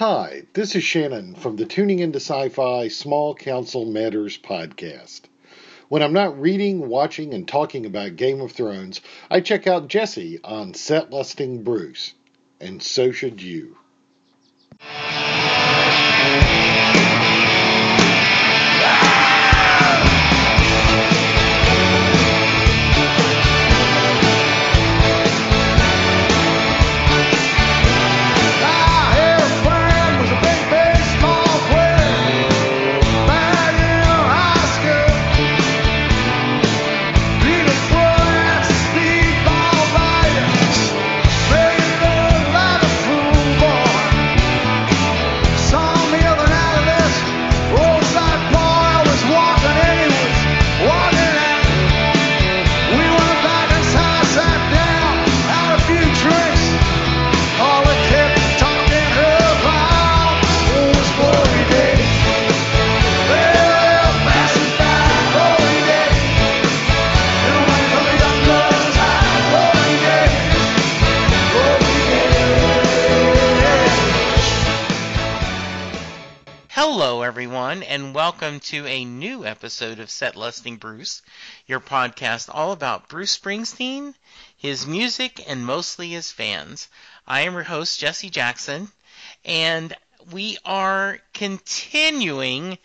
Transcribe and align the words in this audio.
Hi, 0.00 0.44
this 0.54 0.74
is 0.74 0.82
Shannon 0.82 1.34
from 1.34 1.56
the 1.56 1.66
Tuning 1.66 1.98
into 1.98 2.20
Sci 2.20 2.48
Fi 2.48 2.88
Small 2.88 3.34
Council 3.34 3.84
Matters 3.84 4.38
podcast. 4.38 5.20
When 5.90 6.02
I'm 6.02 6.14
not 6.14 6.40
reading, 6.40 6.88
watching, 6.88 7.34
and 7.34 7.46
talking 7.46 7.84
about 7.84 8.16
Game 8.16 8.40
of 8.40 8.50
Thrones, 8.50 9.02
I 9.30 9.42
check 9.42 9.66
out 9.66 9.88
Jesse 9.88 10.40
on 10.42 10.72
Set 10.72 11.10
Lusting 11.10 11.64
Bruce. 11.64 12.14
And 12.62 12.82
so 12.82 13.12
should 13.12 13.42
you. 13.42 13.76
Welcome 78.40 78.60
to 78.60 78.86
a 78.86 79.04
new 79.04 79.44
episode 79.44 80.00
of 80.00 80.08
Set 80.08 80.34
Lusting 80.34 80.78
Bruce, 80.78 81.20
your 81.66 81.78
podcast 81.78 82.48
all 82.50 82.72
about 82.72 83.06
Bruce 83.06 83.36
Springsteen, 83.36 84.14
his 84.56 84.86
music, 84.86 85.44
and 85.46 85.66
mostly 85.66 86.12
his 86.12 86.32
fans. 86.32 86.88
I 87.26 87.42
am 87.42 87.52
your 87.52 87.64
host, 87.64 88.00
Jesse 88.00 88.30
Jackson, 88.30 88.90
and 89.44 89.94
we 90.30 90.56
are 90.64 91.18
continuing 91.34 92.78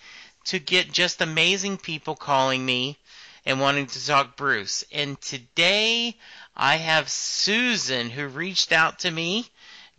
to 0.43 0.59
get 0.59 0.91
just 0.91 1.21
amazing 1.21 1.77
people 1.77 2.17
calling 2.17 2.65
me 2.65 2.97
and 3.45 3.61
wanting 3.61 3.87
to 3.87 4.05
talk 4.05 4.35
Bruce. 4.35 4.83
And 4.91 5.21
today 5.21 6.17
I 6.53 6.75
have 6.75 7.09
Susan 7.09 8.09
who 8.09 8.27
reached 8.27 8.73
out 8.73 8.99
to 8.99 9.11
me 9.11 9.49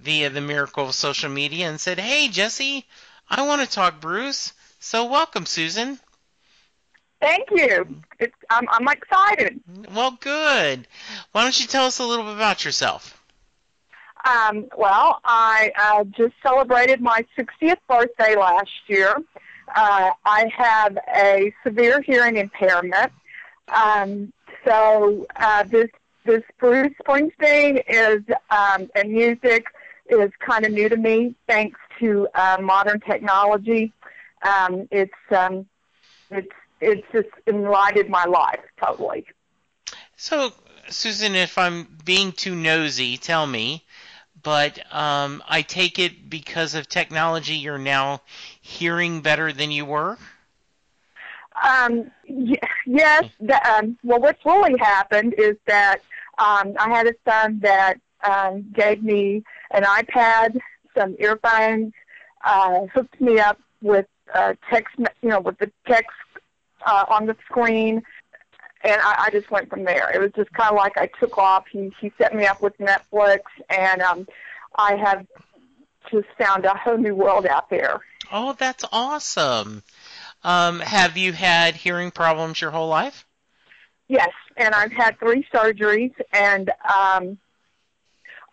via 0.01 0.29
the 0.29 0.43
miracle 0.43 0.89
of 0.91 0.95
social 0.95 1.31
media 1.31 1.67
and 1.67 1.81
said, 1.81 1.99
Hey, 1.99 2.29
Jesse, 2.29 2.85
I 3.31 3.41
want 3.41 3.63
to 3.63 3.75
talk 3.75 4.03
Bruce. 4.03 4.53
So 4.87 5.05
welcome, 5.05 5.47
Susan. 5.47 5.99
Thank 7.21 7.49
you. 7.51 8.03
It's, 8.21 8.37
I'm, 8.51 8.69
I'm 8.69 8.87
excited. 8.87 9.59
Well, 9.93 10.17
good. 10.21 10.87
Why 11.33 11.43
don't 11.43 11.59
you 11.61 11.67
tell 11.67 11.87
us 11.87 11.99
a 11.99 12.05
little 12.05 12.25
bit 12.25 12.37
about 12.37 12.65
yourself? 12.65 13.21
Um, 14.25 14.69
well, 14.79 15.21
I 15.25 15.73
uh, 15.77 16.05
just 16.05 16.35
celebrated 16.41 17.01
my 17.01 17.27
60th 17.37 17.79
birthday 17.89 18.37
last 18.37 18.71
year. 18.87 19.17
Uh, 19.75 20.11
I 20.25 20.49
have 20.57 20.97
a 21.17 21.53
severe 21.65 22.01
hearing 22.01 22.37
impairment. 22.37 23.11
Um, 23.67 24.33
so 24.65 25.27
uh, 25.35 25.65
this 25.65 25.91
this 26.27 26.45
Bruce 26.61 26.95
Springsteen 27.05 27.83
is 27.89 28.23
um, 28.51 28.89
and 28.95 29.13
music 29.13 29.67
is 30.09 30.31
kind 30.39 30.65
of 30.65 30.71
new 30.71 30.89
to 30.89 30.97
me, 30.97 31.35
thanks 31.49 31.81
to 31.99 32.29
uh, 32.37 32.59
modern 32.61 33.01
technology 33.01 33.93
um, 34.45 34.89
it's 34.91 35.13
um, 35.31 35.67
it's 36.31 36.53
it's 36.81 37.07
just 37.13 37.29
enlightened 37.47 38.11
my 38.11 38.25
life 38.25 38.61
totally. 38.83 39.25
So, 40.17 40.53
Susan, 40.89 41.35
if 41.35 41.59
I'm 41.59 41.99
being 42.05 42.33
too 42.33 42.55
nosy, 42.55 43.17
tell 43.17 43.47
me. 43.47 43.85
But 44.43 44.79
um, 44.95 45.43
I 45.49 45.63
take 45.63 45.99
it 45.99 46.29
because 46.31 46.75
of 46.75 46.89
technology, 46.89 47.55
you're 47.55 47.79
now 47.79 48.21
hearing 48.61 49.21
better 49.21 49.53
than 49.53 49.71
you 49.71 49.85
were. 49.85 50.19
Um, 51.63 52.11
y- 52.29 52.59
yes. 52.87 53.25
The, 53.41 53.73
um, 53.73 53.99
well, 54.05 54.21
what's 54.21 54.45
really 54.45 54.79
happened 54.79 55.35
is 55.39 55.57
that 55.67 55.99
um, 56.39 56.75
I 56.79 56.89
had 56.91 57.07
a 57.07 57.15
son 57.29 57.61
that 57.63 57.99
um, 58.29 58.67
gave 58.73 59.03
me 59.03 59.43
an 59.73 59.83
iPad, 59.85 60.59
some 60.97 61.17
earphones, 61.19 61.93
uh, 62.45 62.87
hooked 62.95 63.21
me 63.21 63.39
up 63.39 63.59
with 63.83 64.07
uh, 64.35 64.55
text, 64.71 64.95
you 64.99 65.29
know, 65.29 65.41
with 65.41 65.59
the 65.59 65.71
text 65.87 66.11
uh, 66.85 67.05
on 67.09 67.27
the 67.27 67.37
screen, 67.49 68.03
and 68.83 69.01
I, 69.03 69.27
I 69.27 69.31
just 69.31 69.51
went 69.51 69.69
from 69.71 69.85
there. 69.85 70.11
It 70.15 70.21
was 70.21 70.33
just 70.37 70.53
kind 70.53 70.71
of 70.71 70.77
like 70.77 70.97
I 70.97 71.09
took 71.19 71.39
off. 71.39 71.65
He 71.71 71.93
he 72.01 72.13
set 72.19 72.35
me 72.35 72.47
up 72.47 72.63
with 72.63 72.77
Netflix, 72.79 73.41
and 73.71 74.03
um, 74.03 74.27
I 74.77 74.97
have 74.97 75.27
just 76.11 76.29
found 76.39 76.65
a 76.65 76.75
whole 76.75 76.99
new 76.99 77.15
world 77.15 77.47
out 77.47 77.69
there. 77.71 78.01
Oh, 78.31 78.55
that's 78.59 78.85
awesome. 78.93 79.83
Um, 80.45 80.81
have 80.81 81.17
you 81.17 81.33
had 81.33 81.75
hearing 81.75 82.11
problems 82.11 82.61
your 82.61 82.71
whole 82.71 82.89
life? 82.89 83.25
Yes, 84.09 84.31
and 84.57 84.75
I've 84.75 84.93
had 84.93 85.19
three 85.19 85.47
surgeries, 85.53 86.15
and 86.33 86.71
um, 86.71 87.39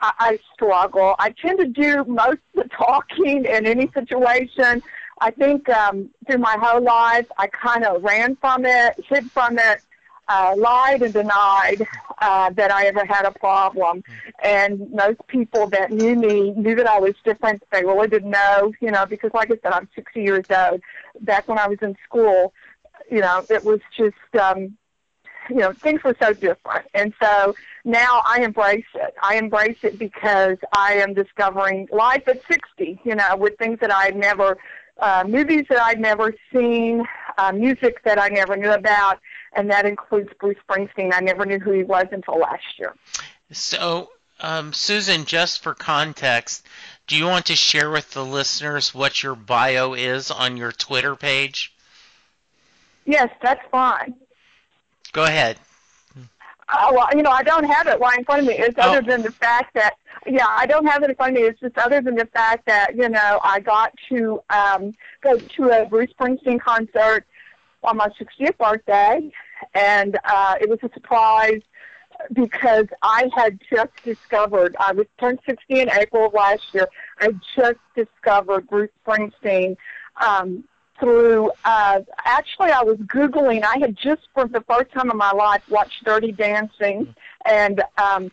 I, 0.02 0.12
I 0.20 0.40
struggle. 0.54 1.16
I 1.20 1.30
tend 1.32 1.60
to 1.60 1.68
do 1.68 2.04
most 2.06 2.40
of 2.56 2.64
the 2.64 2.70
talking 2.70 3.46
in 3.46 3.66
any 3.68 3.90
situation. 3.94 4.82
I 5.20 5.32
think 5.32 5.70
um, 5.70 6.10
through 6.26 6.40
my 6.40 6.58
whole 6.60 6.82
life, 6.82 7.28
I 7.38 7.48
kind 7.48 7.86
of 7.86 8.04
ran 8.04 8.36
from 8.38 8.66
it, 8.66 9.00
hid 9.08 9.32
from 9.32 9.58
it, 9.60 9.82
uh, 10.28 10.56
lied 10.58 11.02
and 11.02 11.14
denied 11.14 11.86
uh, 12.22 12.50
that 12.52 12.72
I 12.72 12.86
ever 12.86 13.06
had 13.06 13.26
a 13.26 13.32
problem. 13.32 14.04
And 14.44 14.92
most 14.92 15.26
people 15.28 15.68
that 15.68 15.92
knew 15.92 16.16
me 16.16 16.52
knew 16.52 16.76
that 16.76 16.88
I 16.88 17.00
was 17.00 17.14
different. 17.24 17.64
They 17.72 17.84
really 17.84 18.08
didn't 18.08 18.32
know, 18.32 18.74
you 18.80 18.92
know, 18.92 19.06
because 19.06 19.32
like 19.34 19.52
I 19.52 19.58
said, 19.62 19.74
I'm 19.74 19.90
60 19.96 20.22
years 20.22 20.46
old. 20.50 20.82
Back 21.22 21.48
when 21.48 21.60
I 21.60 21.68
was 21.68 21.80
in 21.82 21.96
school, 22.06 22.54
you 23.12 23.20
know, 23.20 23.46
it 23.50 23.64
was 23.64 23.82
just, 23.96 24.16
um, 24.40 24.78
you 25.50 25.58
know, 25.58 25.74
things 25.74 26.04
were 26.04 26.16
so 26.22 26.34
different. 26.34 26.88
And 26.94 27.14
so 27.22 27.54
now 27.84 28.22
I 28.26 28.42
embrace 28.44 28.86
it. 28.96 29.14
I 29.22 29.36
embrace 29.36 29.78
it 29.84 30.00
because 30.00 30.58
I 30.76 30.94
am 30.94 31.14
discovering 31.14 31.90
life 31.92 32.28
at 32.28 32.42
60, 32.48 33.02
you 33.04 33.16
know, 33.16 33.36
with 33.36 33.58
things 33.58 33.80
that 33.82 33.92
I 33.92 34.06
had 34.06 34.16
never 34.16 34.58
uh, 35.00 35.24
movies 35.28 35.66
that 35.70 35.82
I'd 35.82 36.00
never 36.00 36.34
seen, 36.52 37.06
uh, 37.38 37.52
music 37.52 38.04
that 38.04 38.20
I 38.20 38.30
never 38.30 38.56
knew 38.56 38.72
about, 38.72 39.20
and 39.54 39.70
that 39.72 39.86
includes 39.86 40.30
Bruce 40.40 40.58
Springsteen. 40.68 41.12
I 41.14 41.20
never 41.20 41.46
knew 41.46 41.60
who 41.60 41.72
he 41.72 41.84
was 41.84 42.06
until 42.12 42.40
last 42.40 42.64
year. 42.78 42.96
So, 43.52 44.10
um, 44.40 44.74
Susan, 44.74 45.26
just 45.26 45.62
for 45.62 45.74
context, 45.74 46.66
do 47.08 47.18
you 47.18 47.26
want 47.26 47.48
to 47.48 47.56
share 47.56 47.90
with 47.90 48.12
the 48.12 48.26
listeners 48.26 48.94
what 48.94 49.22
your 49.24 49.36
bio 49.36 49.94
is 49.94 50.32
on 50.32 50.58
your 50.58 50.72
Twitter 50.72 51.16
page? 51.16 51.74
Yes, 53.06 53.30
that's 53.42 53.62
fine. 53.70 54.16
Go 55.12 55.24
ahead. 55.26 55.58
Uh, 56.74 56.92
well, 56.92 57.08
you 57.16 57.22
know, 57.22 57.30
I 57.30 57.44
don't 57.44 57.66
have 57.66 57.88
it 57.88 58.00
right 58.00 58.18
in 58.18 58.26
front 58.26 58.42
of 58.42 58.48
me. 58.48 58.56
It's 58.56 58.76
oh. 58.80 58.90
other 58.92 59.02
than 59.02 59.22
the 59.22 59.32
fact 59.32 59.76
that, 59.76 59.96
yeah, 60.26 60.48
I 60.50 60.66
don't 60.66 60.86
have 60.86 61.04
it 61.04 61.12
in 61.12 61.16
front 61.16 61.36
of 61.36 61.42
me. 61.42 61.48
It's 61.48 61.60
just 61.60 61.78
other 61.78 62.02
than 62.02 62.16
the 62.16 62.26
fact 62.26 62.66
that, 62.66 62.96
you 62.96 63.10
know, 63.10 63.40
I 63.44 63.60
got 63.60 63.94
to 64.10 64.42
um, 64.50 64.94
go 65.22 65.38
to 65.38 65.70
a 65.70 65.86
Bruce 65.86 66.12
Springsteen 66.20 66.60
concert 66.60 67.26
on 67.84 67.98
my 67.98 68.08
60th 68.10 68.58
birthday, 68.58 69.32
and 69.76 70.18
uh, 70.26 70.56
it 70.60 70.68
was 70.70 70.80
a 70.82 70.90
surprise 70.94 71.62
because 72.32 72.86
I 73.02 73.30
had 73.36 73.60
just 73.70 73.92
discovered, 74.04 74.76
I 74.80 74.94
was 74.94 75.06
turned 75.20 75.40
60 75.46 75.82
in 75.82 75.92
April 75.92 76.28
of 76.28 76.34
last 76.34 76.64
year. 76.74 76.88
I 77.20 77.34
just 77.56 77.80
discovered 77.96 78.68
Bruce 78.68 78.92
Springsteen 79.06 79.76
um, 80.22 80.64
through 81.00 81.52
uh, 81.66 82.02
actually 82.26 82.72
I 82.72 82.84
was 82.84 82.98
googling. 82.98 83.64
I 83.64 83.78
had 83.80 83.98
just 83.98 84.22
for 84.34 84.48
the 84.48 84.62
first 84.62 84.92
time 84.92 85.10
in 85.10 85.18
my 85.18 85.32
life 85.32 85.64
watched 85.70 86.04
Dirty 86.04 86.32
Dancing, 86.32 87.14
and 87.46 87.82
um, 87.98 88.32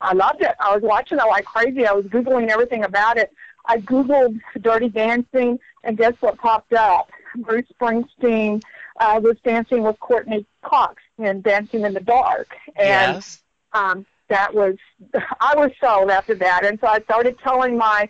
I 0.00 0.14
loved 0.14 0.40
it. 0.40 0.54
I 0.58 0.74
was 0.74 0.82
watching 0.82 1.18
it 1.18 1.26
like 1.28 1.44
crazy. 1.44 1.86
I 1.86 1.92
was 1.92 2.06
googling 2.06 2.48
everything 2.48 2.84
about 2.84 3.16
it. 3.16 3.32
I 3.66 3.78
googled 3.78 4.40
Dirty 4.60 4.88
Dancing, 4.88 5.58
and 5.84 5.96
guess 5.96 6.14
what 6.20 6.38
popped 6.38 6.72
up? 6.72 7.10
Bruce 7.36 7.66
Springsteen 7.80 8.62
uh, 8.98 9.20
was 9.22 9.36
dancing 9.44 9.82
with 9.82 9.98
Courteney 10.00 10.46
Cox 10.62 11.02
in 11.18 11.42
Dancing 11.42 11.84
in 11.84 11.94
the 11.94 12.00
Dark, 12.00 12.56
and 12.76 13.16
yes. 13.16 13.42
um, 13.72 14.06
that 14.28 14.54
was 14.54 14.76
I 15.40 15.54
was 15.56 15.70
sold 15.80 16.10
after 16.10 16.34
that. 16.36 16.64
And 16.64 16.80
so 16.80 16.86
I 16.86 17.00
started 17.02 17.38
telling 17.40 17.76
my 17.76 18.08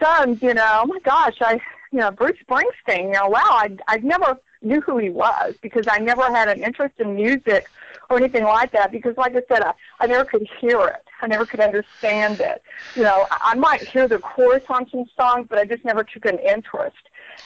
sons, 0.00 0.40
you 0.42 0.54
know, 0.54 0.80
oh 0.82 0.86
my 0.86 0.98
gosh, 1.00 1.36
I, 1.40 1.60
you 1.90 1.98
know, 2.00 2.10
Bruce 2.10 2.36
Springsteen, 2.48 3.04
you 3.04 3.10
know, 3.12 3.28
wow, 3.28 3.40
I, 3.44 3.76
I 3.86 3.98
never 3.98 4.38
knew 4.62 4.80
who 4.80 4.98
he 4.98 5.10
was 5.10 5.54
because 5.60 5.86
I 5.88 5.98
never 5.98 6.22
had 6.24 6.48
an 6.48 6.62
interest 6.62 6.94
in 6.98 7.14
music 7.14 7.68
or 8.10 8.16
anything 8.16 8.44
like 8.44 8.72
that 8.72 8.90
because, 8.90 9.16
like 9.16 9.34
I 9.36 9.42
said, 9.48 9.62
I, 9.62 9.72
I 10.00 10.06
never 10.06 10.24
could 10.24 10.48
hear 10.60 10.80
it. 10.88 11.04
I 11.20 11.26
never 11.26 11.46
could 11.46 11.60
understand 11.60 12.40
it. 12.40 12.62
You 12.94 13.02
know, 13.02 13.26
I, 13.30 13.52
I 13.52 13.54
might 13.54 13.82
hear 13.82 14.08
the 14.08 14.18
chorus 14.18 14.64
on 14.68 14.88
some 14.90 15.04
songs, 15.16 15.46
but 15.48 15.58
I 15.58 15.64
just 15.64 15.84
never 15.84 16.04
took 16.04 16.24
an 16.24 16.38
interest. 16.38 16.96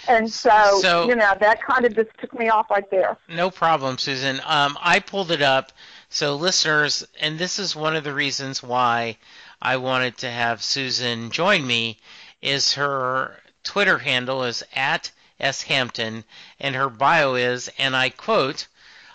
And 0.09 0.31
so, 0.31 0.79
So- 0.81 1.09
you 1.09 1.15
know, 1.17 1.35
that 1.41 1.62
kind 1.62 1.85
of 1.85 1.95
just 1.95 2.11
took 2.19 2.37
me 2.38 2.49
off 2.49 2.71
right 2.71 2.88
there. 2.91 3.17
No 3.29 3.50
problem, 3.50 3.99
Susan. 3.99 4.41
Um, 4.45 4.79
I 4.81 5.00
pulled 5.00 5.31
it 5.31 5.43
up. 5.43 5.73
So, 6.09 6.37
listeners, 6.37 7.06
and 7.21 7.38
this 7.38 7.59
is 7.59 7.75
one 7.75 7.97
of 7.97 8.05
the 8.05 8.12
reasons 8.12 8.62
why 8.62 9.17
I 9.62 9.77
wanted 9.79 10.19
to 10.19 10.31
have 10.31 10.62
Susan 10.62 11.31
join 11.31 11.67
me, 11.67 11.99
is 12.43 12.75
her 12.75 13.37
Twitter 13.64 13.99
handle 13.99 14.44
is 14.44 14.62
at 14.75 15.11
S. 15.41 15.62
Hampton, 15.62 16.25
and 16.61 16.75
her 16.75 16.88
bio 16.88 17.35
is, 17.35 17.70
and 17.79 17.97
I 17.97 18.11
quote, 18.11 18.67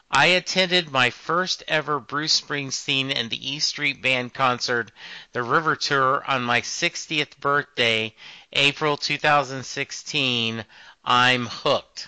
I 0.10 0.28
attended 0.28 0.90
my 0.90 1.10
first 1.10 1.64
ever 1.68 2.00
Bruce 2.00 2.40
Springsteen 2.40 3.14
and 3.14 3.30
the 3.30 3.56
E 3.56 3.60
Street 3.60 4.02
Band 4.02 4.34
concert, 4.34 4.92
the 5.34 5.44
River 5.44 5.76
Tour, 5.76 6.24
on 6.28 6.44
my 6.44 6.62
60th 6.62 7.38
birthday, 7.40 8.16
April 8.54 8.96
2016. 8.96 10.64
I'm 11.04 11.46
hooked. 11.46 12.08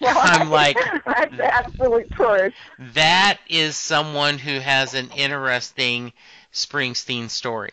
I'm 0.00 0.50
like, 0.50 0.76
that's 1.06 1.40
absolute 1.40 2.10
truth. 2.12 2.52
that 2.78 3.38
is 3.48 3.76
someone 3.76 4.38
who 4.38 4.60
has 4.60 4.94
an 4.94 5.10
interesting 5.16 6.12
Springsteen 6.52 7.28
story. 7.30 7.70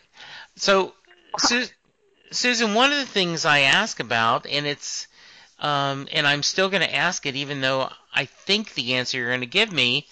So, 0.56 0.94
Su- 1.38 1.68
Susan, 2.32 2.74
one 2.74 2.92
of 2.92 2.98
the 2.98 3.06
things 3.06 3.46
I 3.46 3.60
ask 3.60 4.00
about, 4.00 4.48
and 4.48 4.66
it's, 4.66 5.08
um, 5.60 6.08
and 6.12 6.26
I'm 6.26 6.44
still 6.44 6.70
going 6.70 6.82
to 6.82 6.96
ask 6.96 7.26
it, 7.26 7.36
even 7.36 7.62
though 7.62 7.90
I 8.14 8.26
think 8.26 8.74
the 8.74 8.96
answer 8.96 9.18
you're 9.18 9.30
going 9.30 9.42
to 9.42 9.46
give 9.46 9.72
me. 9.72 10.08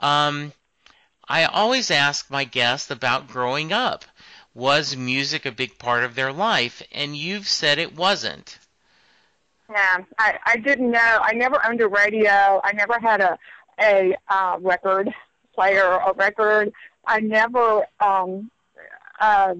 Um, 0.00 0.52
I 1.26 1.44
always 1.44 1.90
ask 1.90 2.30
my 2.30 2.44
guests 2.44 2.90
about 2.90 3.28
growing 3.28 3.72
up. 3.72 4.04
Was 4.54 4.96
music 4.96 5.46
a 5.46 5.52
big 5.52 5.78
part 5.78 6.04
of 6.04 6.14
their 6.14 6.32
life? 6.32 6.82
And 6.92 7.16
you've 7.16 7.48
said 7.48 7.78
it 7.78 7.96
wasn't. 7.96 8.58
Yeah, 9.68 10.04
I, 10.18 10.38
I 10.44 10.56
didn't 10.58 10.90
know. 10.90 11.18
I 11.22 11.32
never 11.32 11.58
owned 11.66 11.80
a 11.80 11.88
radio. 11.88 12.60
I 12.62 12.72
never 12.74 12.98
had 13.00 13.20
a 13.20 13.38
a 13.80 14.14
uh, 14.28 14.58
record 14.60 15.12
player 15.54 15.84
or 15.84 16.10
a 16.10 16.12
record. 16.12 16.72
I 17.06 17.20
never 17.20 17.84
um, 18.00 18.50
uh, 19.20 19.54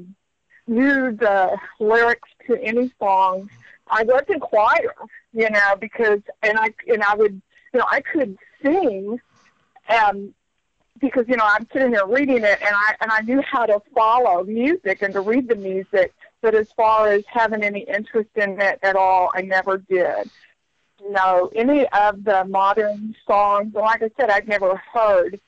knew 0.66 1.12
the 1.12 1.56
lyrics 1.81 2.28
to 2.46 2.62
any 2.62 2.93
songs. 2.99 3.50
I 3.88 4.02
worked 4.05 4.31
in 4.31 4.40
choir, 4.40 4.94
you 5.32 5.50
know, 5.50 5.76
because 5.78 6.20
and 6.43 6.58
I 6.58 6.70
and 6.88 7.02
I 7.02 7.14
would, 7.14 7.40
you 7.72 7.81
know, 7.81 7.87
I 7.90 8.00
could 8.00 8.37
sing, 8.62 9.20
um, 9.88 10.34
because 11.00 11.26
you 11.28 11.37
know 11.37 11.46
I'm 11.46 11.66
sitting 11.72 11.90
there 11.90 12.06
reading 12.06 12.44
it, 12.44 12.58
and 12.62 12.75
I 12.75 12.94
and 13.00 13.11
I 13.11 13.20
knew 13.20 13.43
how 13.43 13.66
to 13.66 13.81
follow 13.94 14.44
music 14.44 15.02
and 15.02 15.12
to 15.14 15.20
read 15.20 15.49
the 15.49 15.56
music. 15.56 16.12
But 16.40 16.55
as 16.55 16.70
far 16.72 17.08
as 17.08 17.25
having 17.26 17.62
any 17.62 17.81
interest 17.81 18.31
in 18.37 18.60
it 18.60 18.78
at 18.82 18.96
all, 18.96 19.31
I 19.34 19.43
never 19.43 19.78
did. 19.78 20.31
No, 21.08 21.50
any 21.55 21.87
of 21.88 22.25
the 22.25 22.44
modern 22.44 23.14
songs, 23.26 23.75
like 23.75 24.02
I 24.02 24.10
said, 24.19 24.31
I'd 24.31 24.49
never 24.49 24.81
heard 24.93 25.40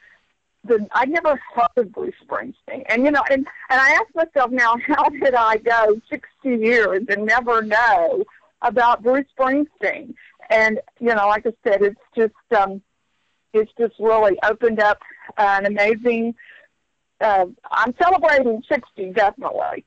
the 0.66 0.86
I'd 0.92 1.08
never 1.08 1.40
heard 1.54 1.68
of 1.76 1.92
Bruce 1.92 2.14
Springsteen. 2.26 2.84
And 2.88 3.04
you 3.04 3.10
know, 3.10 3.22
and 3.30 3.46
and 3.70 3.80
I 3.80 3.90
ask 3.92 4.14
myself 4.14 4.50
now, 4.50 4.76
how 4.86 5.08
did 5.08 5.34
I 5.34 5.58
go 5.58 6.00
sixty 6.08 6.56
years 6.56 7.04
and 7.08 7.26
never 7.26 7.62
know 7.62 8.24
about 8.62 9.02
Bruce 9.02 9.26
Springsteen? 9.38 10.14
And 10.50 10.80
you 11.00 11.14
know, 11.14 11.28
like 11.28 11.46
I 11.46 11.52
said, 11.64 11.82
it's 11.82 12.00
just 12.16 12.34
um 12.56 12.82
it's 13.52 13.72
just 13.78 13.94
really 13.98 14.38
opened 14.42 14.80
up 14.80 15.00
an 15.38 15.66
amazing 15.66 16.34
uh 17.20 17.46
I'm 17.70 17.94
celebrating 18.02 18.62
sixty 18.68 19.10
definitely. 19.10 19.84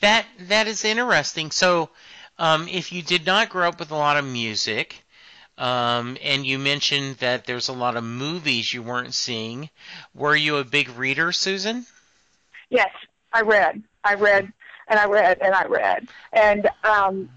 That 0.00 0.26
that 0.40 0.66
is 0.66 0.84
interesting. 0.84 1.50
So, 1.50 1.90
um, 2.38 2.68
if 2.68 2.90
you 2.90 3.02
did 3.02 3.26
not 3.26 3.50
grow 3.50 3.68
up 3.68 3.78
with 3.78 3.90
a 3.90 3.96
lot 3.96 4.16
of 4.16 4.24
music, 4.24 5.04
um, 5.60 6.16
and 6.22 6.46
you 6.46 6.58
mentioned 6.58 7.16
that 7.16 7.44
there's 7.44 7.68
a 7.68 7.74
lot 7.74 7.96
of 7.96 8.02
movies 8.02 8.72
you 8.72 8.82
weren't 8.82 9.12
seeing, 9.12 9.68
were 10.14 10.34
you 10.34 10.56
a 10.56 10.64
big 10.64 10.88
reader, 10.96 11.32
Susan? 11.32 11.84
Yes, 12.70 12.90
I 13.32 13.42
read. 13.42 13.82
I 14.02 14.14
read 14.14 14.50
and 14.88 14.98
I 14.98 15.04
read 15.04 15.38
and 15.42 15.54
I 15.54 15.66
read. 15.66 16.08
And 16.32 16.68
um 16.82 17.28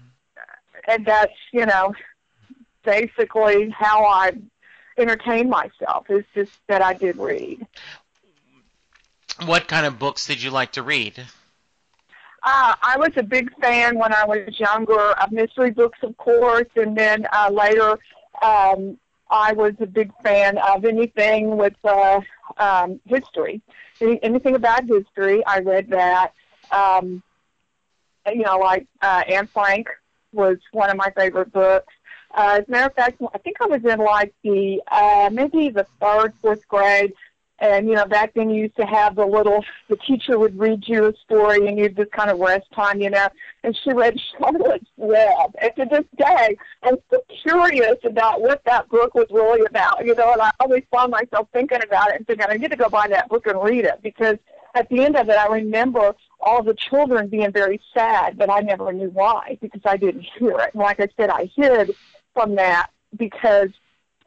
and 0.88 1.04
that's, 1.04 1.34
you 1.52 1.66
know, 1.66 1.94
basically 2.82 3.68
how 3.70 4.04
I 4.04 4.32
entertain 4.96 5.50
myself 5.50 6.08
is 6.08 6.24
just 6.34 6.52
that 6.68 6.80
I 6.80 6.94
did 6.94 7.16
read. 7.16 7.66
What 9.44 9.68
kind 9.68 9.84
of 9.84 9.98
books 9.98 10.26
did 10.26 10.42
you 10.42 10.50
like 10.50 10.72
to 10.72 10.82
read? 10.82 11.24
Uh, 12.46 12.74
I 12.82 12.98
was 12.98 13.10
a 13.16 13.22
big 13.22 13.50
fan 13.58 13.98
when 13.98 14.12
I 14.12 14.26
was 14.26 14.60
younger 14.60 15.12
of 15.12 15.32
mystery 15.32 15.70
books, 15.70 15.98
of 16.02 16.14
course, 16.18 16.68
and 16.76 16.94
then 16.96 17.26
uh, 17.32 17.50
later 17.50 17.98
um, 18.42 18.98
I 19.30 19.52
was 19.54 19.72
a 19.80 19.86
big 19.86 20.12
fan 20.22 20.58
of 20.58 20.84
anything 20.84 21.56
with 21.56 21.72
uh, 21.84 22.20
um, 22.58 23.00
history. 23.06 23.62
Any, 23.98 24.22
anything 24.22 24.56
about 24.56 24.84
history, 24.84 25.42
I 25.46 25.60
read 25.60 25.88
that. 25.88 26.32
Um, 26.70 27.22
you 28.26 28.42
know, 28.42 28.58
like 28.58 28.86
uh, 29.00 29.22
Anne 29.26 29.46
Frank 29.46 29.88
was 30.32 30.58
one 30.72 30.90
of 30.90 30.96
my 30.98 31.10
favorite 31.16 31.50
books. 31.50 31.92
Uh, 32.36 32.58
as 32.60 32.68
a 32.68 32.70
matter 32.70 32.86
of 32.86 32.94
fact, 32.94 33.22
I 33.32 33.38
think 33.38 33.56
I 33.62 33.66
was 33.66 33.84
in 33.84 33.98
like 34.00 34.34
the 34.42 34.82
uh, 34.90 35.30
maybe 35.32 35.70
the 35.70 35.86
third, 35.98 36.34
fourth 36.42 36.66
grade, 36.68 37.14
and 37.60 37.88
you 37.88 37.94
know 37.94 38.04
back 38.04 38.32
then 38.34 38.50
you 38.50 38.62
used 38.62 38.76
to 38.76 38.86
have 38.86 39.14
the 39.16 39.24
little 39.24 39.64
the 39.88 39.96
teacher 39.96 40.38
would 40.38 40.58
read 40.58 40.82
you 40.86 41.06
a 41.06 41.12
story 41.24 41.66
and 41.66 41.78
you'd 41.78 41.96
just 41.96 42.10
kind 42.10 42.30
of 42.30 42.38
rest 42.38 42.66
time, 42.74 43.00
you 43.00 43.10
know. 43.10 43.28
And 43.62 43.76
she 43.82 43.92
read 43.92 44.18
Charlotte's 44.38 44.86
Web, 44.96 45.54
and 45.60 45.70
to 45.76 45.84
this 45.90 46.04
day 46.16 46.56
I'm 46.82 46.96
so 47.10 47.22
curious 47.42 47.96
about 48.04 48.40
what 48.40 48.62
that 48.64 48.88
book 48.88 49.14
was 49.14 49.26
really 49.30 49.64
about, 49.66 50.04
you 50.04 50.14
know. 50.14 50.32
And 50.32 50.42
I 50.42 50.50
always 50.60 50.84
find 50.90 51.10
myself 51.10 51.48
thinking 51.52 51.82
about 51.82 52.10
it 52.10 52.16
and 52.16 52.26
thinking 52.26 52.46
I 52.48 52.54
need 52.54 52.70
to 52.70 52.76
go 52.76 52.88
buy 52.88 53.08
that 53.08 53.28
book 53.28 53.46
and 53.46 53.62
read 53.62 53.84
it 53.84 54.00
because 54.02 54.36
at 54.74 54.88
the 54.88 55.04
end 55.04 55.16
of 55.16 55.28
it 55.28 55.36
I 55.36 55.46
remember 55.46 56.14
all 56.40 56.62
the 56.62 56.74
children 56.74 57.28
being 57.28 57.52
very 57.52 57.80
sad, 57.94 58.36
but 58.36 58.50
I 58.50 58.60
never 58.60 58.92
knew 58.92 59.10
why 59.10 59.58
because 59.60 59.82
I 59.84 59.96
didn't 59.96 60.26
hear 60.38 60.58
it. 60.58 60.70
And 60.74 60.82
like 60.82 61.00
I 61.00 61.08
said, 61.16 61.30
I 61.30 61.50
hid 61.54 61.94
from 62.34 62.56
that 62.56 62.88
because 63.16 63.68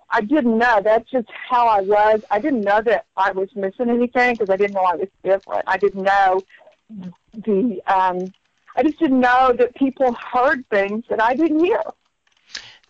I 0.10 0.22
didn't 0.22 0.58
know. 0.58 0.82
That's 0.82 1.10
just 1.10 1.28
how 1.30 1.68
I 1.68 1.82
was. 1.82 2.22
I 2.32 2.40
didn't 2.40 2.62
know 2.62 2.82
that 2.82 3.06
I 3.16 3.32
was 3.32 3.50
missing 3.56 3.90
anything 3.90 4.36
because 4.36 4.50
I 4.50 4.56
didn't 4.56 4.74
know 4.74 4.84
I 4.84 4.96
was 4.96 5.10
different. 5.24 5.64
I 5.68 5.78
didn't 5.78 6.04
know 6.04 6.42
the. 7.34 7.82
um 7.88 8.34
I 8.76 8.84
just 8.84 9.00
didn't 9.00 9.20
know 9.20 9.54
that 9.58 9.74
people 9.76 10.14
heard 10.14 10.64
things 10.70 11.04
that 11.10 11.22
I 11.22 11.34
didn't 11.34 11.64
hear. 11.64 11.82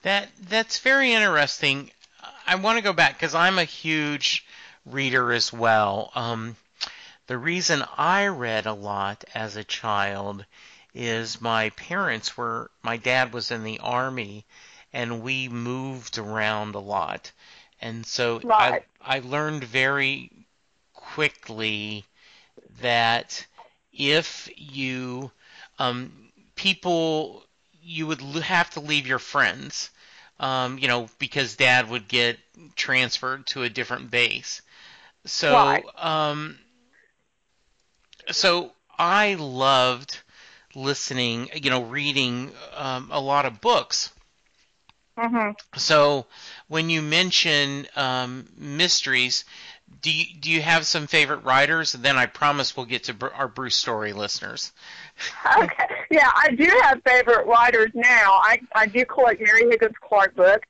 That 0.01 0.29
that's 0.49 0.79
very 0.79 1.13
interesting. 1.13 1.91
I 2.45 2.55
want 2.55 2.77
to 2.77 2.83
go 2.83 2.93
back 2.93 3.13
because 3.13 3.33
I'm 3.35 3.57
a 3.57 3.63
huge 3.63 4.45
reader 4.85 5.31
as 5.31 5.51
well. 5.51 6.11
Um, 6.13 6.55
the 7.27 7.37
reason 7.37 7.83
I 7.97 8.27
read 8.27 8.65
a 8.65 8.73
lot 8.73 9.23
as 9.33 9.55
a 9.55 9.63
child 9.63 10.45
is 10.93 11.41
my 11.41 11.69
parents 11.71 12.37
were. 12.37 12.71
My 12.83 12.97
dad 12.97 13.33
was 13.33 13.51
in 13.51 13.63
the 13.63 13.79
army, 13.79 14.45
and 14.97 15.21
we 15.21 15.49
moved 15.49 16.17
around 16.17 16.75
a 16.75 16.79
lot, 16.79 17.31
and 17.81 18.05
so 18.05 18.41
Right. 18.43 18.57
I 18.57 18.81
I 19.01 19.19
learned 19.19 19.63
very 19.65 20.31
quickly 20.93 22.05
that 22.81 23.45
if 23.93 24.49
you 24.55 25.31
um, 25.79 26.31
people 26.55 27.45
you 27.81 28.07
would 28.07 28.21
have 28.21 28.69
to 28.71 28.79
leave 28.81 29.07
your 29.07 29.19
friends 29.19 29.89
um, 30.39 30.77
you 30.79 30.87
know 30.87 31.09
because 31.19 31.55
dad 31.55 31.89
would 31.89 32.07
get 32.07 32.37
transferred 32.75 33.45
to 33.47 33.63
a 33.63 33.69
different 33.69 34.11
base 34.11 34.61
so 35.25 35.49
Right. 35.49 35.85
um, 35.97 36.57
so 38.31 38.73
I 38.97 39.35
loved 39.35 40.19
listening 40.75 41.49
you 41.55 41.69
know 41.69 41.83
reading 41.83 42.51
um, 42.75 43.09
a 43.11 43.19
lot 43.19 43.45
of 43.45 43.61
books 43.61 44.11
hmm 45.17 45.51
so 45.77 46.25
when 46.67 46.89
you 46.89 47.01
mention 47.01 47.87
um, 47.95 48.47
mysteries, 48.57 49.45
do 50.01 50.11
you, 50.11 50.25
do 50.39 50.49
you 50.51 50.61
have 50.61 50.85
some 50.85 51.07
favorite 51.07 51.43
writers? 51.43 51.93
And 51.95 52.03
then 52.03 52.17
I 52.17 52.25
promise 52.25 52.75
we'll 52.75 52.85
get 52.85 53.05
to 53.05 53.13
Br- 53.13 53.27
our 53.35 53.47
Bruce 53.47 53.75
story 53.75 54.13
listeners. 54.13 54.71
Okay. 55.57 55.85
Yeah, 56.11 56.29
I 56.35 56.51
do 56.51 56.65
have 56.83 57.01
favorite 57.05 57.45
writers 57.47 57.91
now. 57.93 58.39
I 58.41 58.59
I 58.75 58.85
do 58.87 59.05
collect 59.05 59.41
Mary 59.41 59.63
Higgins 59.69 59.95
Clark 60.01 60.35
book 60.35 60.63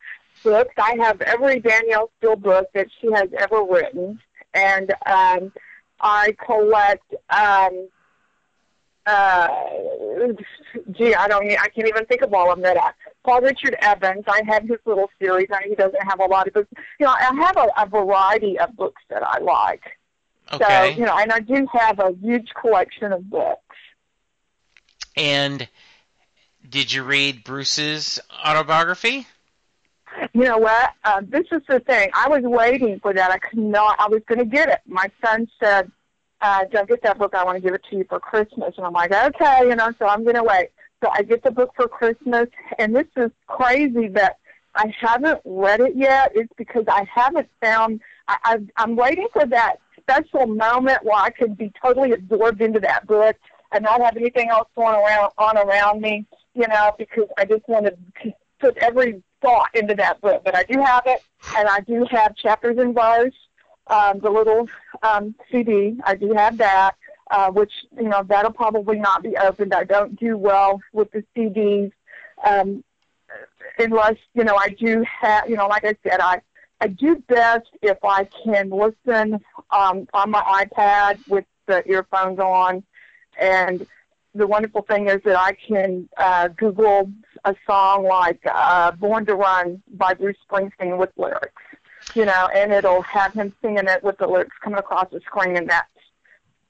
books. 0.44 0.74
I 0.77 0.96
have 1.00 1.22
every 1.22 1.60
Danielle 1.60 2.10
Steel 2.18 2.36
book 2.36 2.68
that 2.74 2.88
she 3.00 3.12
has 3.13 3.30
ever 3.38 3.63
written, 3.63 4.20
and 4.54 4.92
um, 5.06 5.51
I 6.00 6.36
collect 6.46 7.13
um, 7.30 7.89
uh, 9.08 9.48
gee, 10.92 11.16
I 11.16 11.28
don't, 11.28 11.50
I 11.50 11.68
can't 11.70 11.88
even 11.88 12.06
think 12.06 12.22
of 12.22 12.34
all 12.34 12.52
of 12.52 12.58
them 12.58 12.64
that 12.64 12.78
I, 12.78 12.92
Paul 13.24 13.42
Richard 13.42 13.76
Evans, 13.82 14.26
I 14.28 14.42
have 14.48 14.64
his 14.64 14.80
little 14.86 15.10
series. 15.20 15.48
I 15.52 15.64
he 15.68 15.76
doesn't 15.76 16.04
have 16.04 16.20
a 16.20 16.26
lot 16.26 16.48
of 16.48 16.54
books. 16.54 16.70
You 17.00 17.06
know, 17.06 17.14
I 17.14 17.34
have 17.36 17.58
a, 17.58 17.68
a 17.78 17.86
variety 17.88 18.60
of 18.60 18.76
books 18.76 19.02
that 19.10 19.24
I 19.24 19.40
like. 19.40 19.84
Okay. 20.54 20.94
So, 20.94 21.00
you 21.00 21.06
know, 21.06 21.18
and 21.18 21.32
I 21.32 21.40
do 21.40 21.68
have 21.74 22.00
a 22.00 22.14
huge 22.22 22.50
collection 22.60 23.12
of 23.12 23.30
books. 23.30 23.62
And 25.16 25.68
did 26.70 26.94
you 26.94 27.04
read 27.04 27.44
Bruce's 27.44 28.20
autobiography? 28.46 29.28
You 30.34 30.44
know 30.44 30.58
what? 30.58 30.94
Uh, 31.04 31.22
this 31.28 31.46
is 31.52 31.62
the 31.68 31.80
thing. 31.80 32.10
I 32.14 32.28
was 32.28 32.44
waiting 32.44 33.00
for 33.00 33.14
that. 33.14 33.32
I 33.32 33.38
could 33.38 33.60
not. 33.60 34.00
I 34.00 34.08
was 34.08 34.22
going 34.28 34.40
to 34.40 34.46
get 34.46 34.70
it. 34.70 34.80
My 34.88 35.12
son 35.24 35.48
said, 35.60 35.92
uh, 36.41 36.65
"Don't 36.72 36.88
get 36.88 37.01
that 37.03 37.17
book. 37.17 37.34
I 37.36 37.44
want 37.44 37.58
to 37.58 37.62
give 37.62 37.74
it 37.74 37.82
to 37.89 37.98
you 37.98 38.06
for 38.08 38.20
Christmas." 38.20 38.74
And 38.77 38.86
I'm 38.86 38.94
like, 38.94 39.12
"Okay," 39.12 39.67
you 39.67 39.75
know. 39.75 39.91
So 40.00 40.08
I'm 40.08 40.24
going 40.24 40.36
to 40.36 40.44
wait. 40.44 40.70
So 41.03 41.10
I 41.13 41.22
get 41.22 41.44
the 41.44 41.51
book 41.51 41.72
for 41.75 41.88
Christmas, 41.88 42.48
and 42.79 42.96
this 42.96 43.08
is 43.15 43.32
crazy 43.48 44.08
that 44.10 44.38
I 44.75 44.94
haven't 45.00 45.39
read 45.46 45.79
it 45.79 45.96
yet. 45.96 46.32
It's 46.36 46.51
because 46.58 46.86
I 46.88 47.06
haven't 47.13 47.50
found. 47.62 48.01
I, 48.27 48.38
I've, 48.44 48.70
I'm 48.77 48.96
waiting 48.96 49.27
for 49.32 49.46
that 49.46 49.77
special 50.00 50.48
moment 50.48 51.03
where 51.03 51.15
I 51.17 51.29
could 51.29 51.58
be 51.58 51.72
totally 51.82 52.13
absorbed 52.13 52.62
into 52.62 52.79
that 52.79 53.06
book 53.06 53.36
and 53.72 53.84
not 53.84 54.01
have 54.01 54.15
anything 54.17 54.50
else 54.50 54.67
going 54.75 54.96
around 54.96 55.32
on 55.38 55.58
around 55.58 56.01
me. 56.01 56.25
You 56.53 56.67
know, 56.67 56.91
because 56.98 57.27
I 57.38 57.46
just 57.46 57.67
want 57.67 57.86
to 57.86 58.34
put 58.60 58.77
every 58.77 59.22
thought 59.41 59.70
into 59.74 59.96
that 59.96 60.20
book. 60.22 60.41
But 60.44 60.56
I 60.56 60.63
do 60.63 60.82
have 60.82 61.03
it, 61.06 61.22
and 61.56 61.67
I 61.67 61.82
do 61.82 62.06
have 62.10 62.36
chapters 62.36 62.77
and 62.77 62.96
verse, 62.96 63.36
um, 63.89 64.20
the 64.20 64.29
little 64.29 64.67
um, 65.03 65.36
CD. 65.51 65.98
I 66.03 66.15
do 66.15 66.34
have 66.34 66.58
that, 66.58 66.96
uh, 67.32 67.51
which 67.51 67.72
you 67.96 68.10
know 68.10 68.24
that'll 68.24 68.51
probably 68.51 69.00
not 69.00 69.24
be 69.24 69.36
opened. 69.38 69.74
I 69.74 69.84
don't 69.84 70.20
do 70.20 70.38
well 70.38 70.82
with 70.94 71.12
the 71.12 71.24
CDs, 71.36 71.91
um, 72.44 72.84
unless 73.77 74.17
you 74.34 74.44
know 74.44 74.56
I 74.56 74.70
do 74.70 75.03
have. 75.22 75.50
You 75.50 75.58
know, 75.58 75.67
like 75.67 75.86
I 75.86 75.96
said, 76.03 76.20
I 76.20 76.41
I 76.79 76.88
do 76.88 77.17
best 77.27 77.70
if 77.82 77.98
I 78.03 78.27
can 78.44 78.70
listen 78.70 79.39
um, 79.72 80.08
on 80.13 80.32
my 80.32 80.65
iPad 80.65 81.20
with 81.27 81.46
the 81.65 81.88
earphones 81.89 82.39
on, 82.39 82.84
and 83.39 83.86
the 84.38 84.48
wonderful 84.48 84.84
thing 84.84 85.08
is 85.08 85.22
that 85.24 85.38
I 85.38 85.53
can 85.53 86.08
uh, 86.17 86.50
Google 86.50 87.12
a 87.44 87.56
song 87.65 88.03
like 88.03 88.39
uh, 88.46 88.91
"Born 88.91 89.25
to 89.25 89.36
Run" 89.36 89.82
by 89.96 90.13
Bruce 90.13 90.38
Springsteen 90.50 90.98
with 90.98 91.10
lyrics, 91.17 91.62
you 92.16 92.26
know, 92.26 92.50
and 92.54 92.72
it'll 92.72 93.02
have 93.04 93.34
him 93.34 93.54
singing 93.62 93.88
it 93.88 94.04
with 94.04 94.18
the 94.18 94.28
lyrics 94.28 94.56
coming 94.64 94.80
across 94.80 95.10
the 95.12 95.20
screen, 95.22 95.56
and 95.56 95.70
that's 95.70 95.90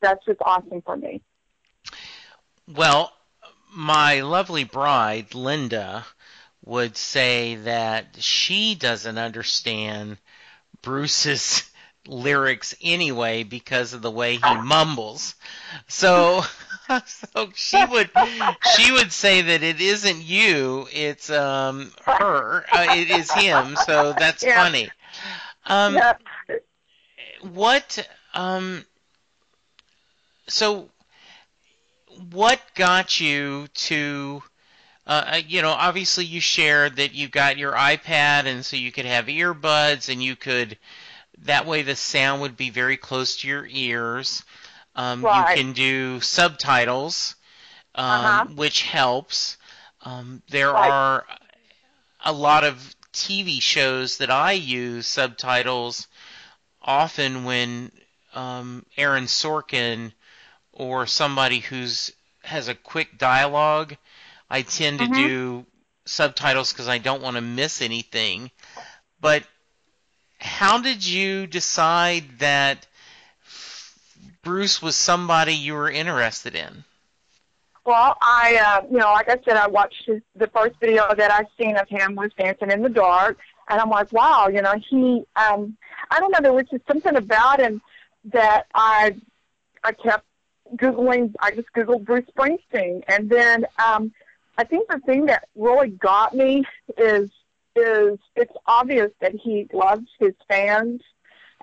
that's 0.02 0.26
just 0.26 0.40
awesome 0.42 0.82
for 0.82 0.98
me. 0.98 1.22
Well, 2.68 3.12
my 3.74 4.22
lovely 4.22 4.64
bride, 4.64 5.34
Linda, 5.34 6.06
would 6.66 6.98
say 6.98 7.56
that 7.56 8.18
she 8.20 8.76
doesn't 8.76 9.18
understand 9.18 10.18
Bruce's 10.82 11.70
lyrics 12.08 12.76
anyway 12.82 13.44
because 13.44 13.94
of 13.94 14.02
the 14.02 14.12
way 14.12 14.36
he 14.36 14.56
mumbles. 14.56 15.36
So 15.88 16.44
so 17.06 17.52
she 17.56 17.86
would 17.86 18.12
she 18.62 18.92
would 18.92 19.12
say 19.12 19.42
that 19.42 19.64
it 19.64 19.82
isn't 19.82 20.22
you, 20.24 20.88
it's 20.92 21.30
um 21.30 21.92
her, 22.06 22.66
uh, 22.74 22.86
it 22.88 23.10
is 23.10 23.32
him. 23.32 23.76
So 23.76 24.14
that's 24.14 24.44
Yeah. 24.44 24.46
funny. 24.46 24.94
Um 25.66 25.96
Yeah. 25.96 26.14
what 27.42 28.08
um 28.34 28.86
so 30.48 30.90
what 32.32 32.62
got 32.76 33.20
you 33.20 33.68
to 33.74 34.42
uh, 35.08 35.24
uh, 35.34 35.42
you 35.48 35.62
know 35.62 35.72
obviously 35.72 36.26
you 36.26 36.40
shared 36.42 36.98
that 36.98 37.14
you 37.14 37.28
got 37.28 37.58
your 37.58 37.74
ipad 37.74 38.46
and 38.46 38.66
so 38.66 38.76
you 38.78 38.92
could 38.92 39.06
have 39.06 39.26
earbuds 39.28 40.10
and 40.10 40.22
you 40.24 40.36
could 40.36 40.78
that 41.40 41.66
way 41.66 41.82
the 41.82 41.96
sound 41.96 42.42
would 42.42 42.58
be 42.58 42.70
very 42.70 42.98
close 42.98 43.38
to 43.38 43.48
your 43.48 43.68
ears 43.70 44.44
um, 44.98 45.28
Right. 45.28 45.32
you 45.32 45.46
can 45.46 45.74
do 45.74 46.22
subtitles 46.22 47.36
um, 47.96 48.40
Uh-huh. 48.40 48.48
which 48.56 48.84
helps 48.84 49.58
um, 50.04 50.44
there 50.50 50.72
Right. 50.74 50.96
are 50.96 51.26
a 52.26 52.34
lot 52.34 52.64
of 52.64 52.96
tv 53.14 53.62
shows 53.62 54.18
that 54.18 54.32
i 54.32 54.52
use 54.54 55.08
subtitles 55.08 56.08
often 56.82 57.44
when 57.46 57.92
um, 58.34 58.86
Aaron 58.98 59.26
Sorkin 59.26 60.14
or 60.74 61.08
somebody 61.08 61.60
who's 61.60 62.12
has 62.44 62.68
a 62.70 62.76
quick 62.76 63.18
dialogue, 63.18 63.96
I 64.50 64.62
tend 64.64 65.00
to 65.00 65.08
Mhm. 65.08 65.08
do 65.08 65.66
subtitles 66.06 66.72
because 66.74 66.88
I 66.88 67.00
don't 67.00 67.22
want 67.22 67.36
to 67.36 67.42
miss 67.42 67.82
anything. 67.82 68.52
But 69.20 69.46
how 70.40 70.80
did 70.82 71.06
you 71.06 71.48
decide 71.48 72.40
that 72.40 72.88
Bruce 74.48 74.82
was 74.82 74.96
somebody 74.96 75.54
you 75.54 75.74
were 75.74 75.92
interested 75.92 76.56
in? 76.56 76.86
Well, 77.86 78.16
I, 78.22 78.56
uh, 78.56 78.88
you 78.90 78.98
know, 78.98 79.12
like 79.12 79.28
I 79.28 79.38
said, 79.44 79.58
I 79.58 79.68
watched 79.68 80.06
his, 80.06 80.22
the 80.38 80.48
first 80.48 80.80
video 80.80 81.14
that 81.14 81.32
I 81.32 81.44
seen 81.62 81.76
of 81.76 81.90
him 81.90 82.16
was 82.16 82.32
Dancing 82.38 82.72
in 82.72 82.82
the 82.82 82.88
Dark, 82.88 83.38
and 83.68 83.82
I'm 83.82 83.90
like, 83.90 84.14
wow, 84.14 84.48
you 84.48 84.62
know, 84.62 84.76
he, 84.90 85.26
um, 85.36 85.76
I 86.10 86.22
don't 86.22 86.32
know, 86.32 86.40
there 86.42 86.54
was 86.54 86.66
just 86.72 86.88
something 86.88 87.18
about 87.18 87.60
him 87.60 87.82
that 88.32 88.68
I, 88.74 89.18
I 89.84 89.92
kept 89.92 90.24
googling. 90.78 91.34
I 91.42 91.52
just 91.52 91.68
googled 91.76 92.06
Bruce 92.06 92.26
Springsteen, 92.34 93.04
and 93.10 93.30
then 93.30 93.66
um, 93.86 94.14
I 94.58 94.64
think 94.64 94.90
the 94.90 95.00
thing 95.00 95.26
that 95.26 95.50
really 95.56 95.90
got 95.90 96.34
me 96.34 96.64
is 96.98 97.30
is 97.76 98.18
it's 98.36 98.54
obvious 98.66 99.12
that 99.20 99.36
he 99.36 99.68
loves 99.74 100.08
his 100.20 100.34
fans, 100.48 101.02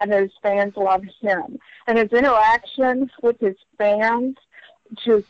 and 0.01 0.13
his 0.13 0.31
fans 0.43 0.77
love 0.77 1.05
him, 1.21 1.59
and 1.87 1.99
his 1.99 2.13
interaction 2.13 3.11
with 3.23 3.39
his 3.41 3.57
fans 3.79 4.37
just 4.97 5.27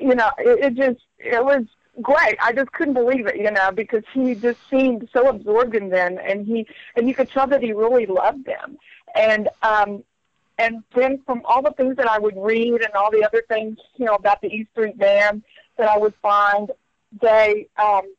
you 0.00 0.14
know, 0.14 0.30
it, 0.38 0.64
it 0.64 0.74
just 0.74 1.04
it 1.18 1.44
was 1.44 1.64
great. 2.02 2.36
I 2.42 2.52
just 2.52 2.72
couldn't 2.72 2.94
believe 2.94 3.26
it, 3.26 3.36
you 3.36 3.50
know, 3.50 3.70
because 3.72 4.04
he 4.12 4.34
just 4.34 4.58
seemed 4.68 5.08
so 5.12 5.28
absorbed 5.28 5.74
in 5.74 5.88
them, 5.88 6.18
and 6.22 6.46
he 6.46 6.66
and 6.96 7.08
you 7.08 7.14
could 7.14 7.30
tell 7.30 7.46
that 7.48 7.62
he 7.62 7.72
really 7.72 8.06
loved 8.06 8.44
them. 8.44 8.78
And 9.14 9.48
um, 9.62 10.04
and 10.58 10.82
then 10.94 11.20
from 11.26 11.42
all 11.44 11.62
the 11.62 11.72
things 11.72 11.96
that 11.96 12.08
I 12.08 12.18
would 12.18 12.36
read 12.36 12.82
and 12.82 12.92
all 12.94 13.10
the 13.10 13.24
other 13.24 13.42
things, 13.48 13.78
you 13.96 14.06
know, 14.06 14.14
about 14.14 14.40
the 14.40 14.48
E 14.48 14.66
Street 14.72 14.98
Band 14.98 15.42
that 15.76 15.88
I 15.88 15.98
would 15.98 16.14
find, 16.16 16.70
they 17.20 17.68
um, 17.76 18.12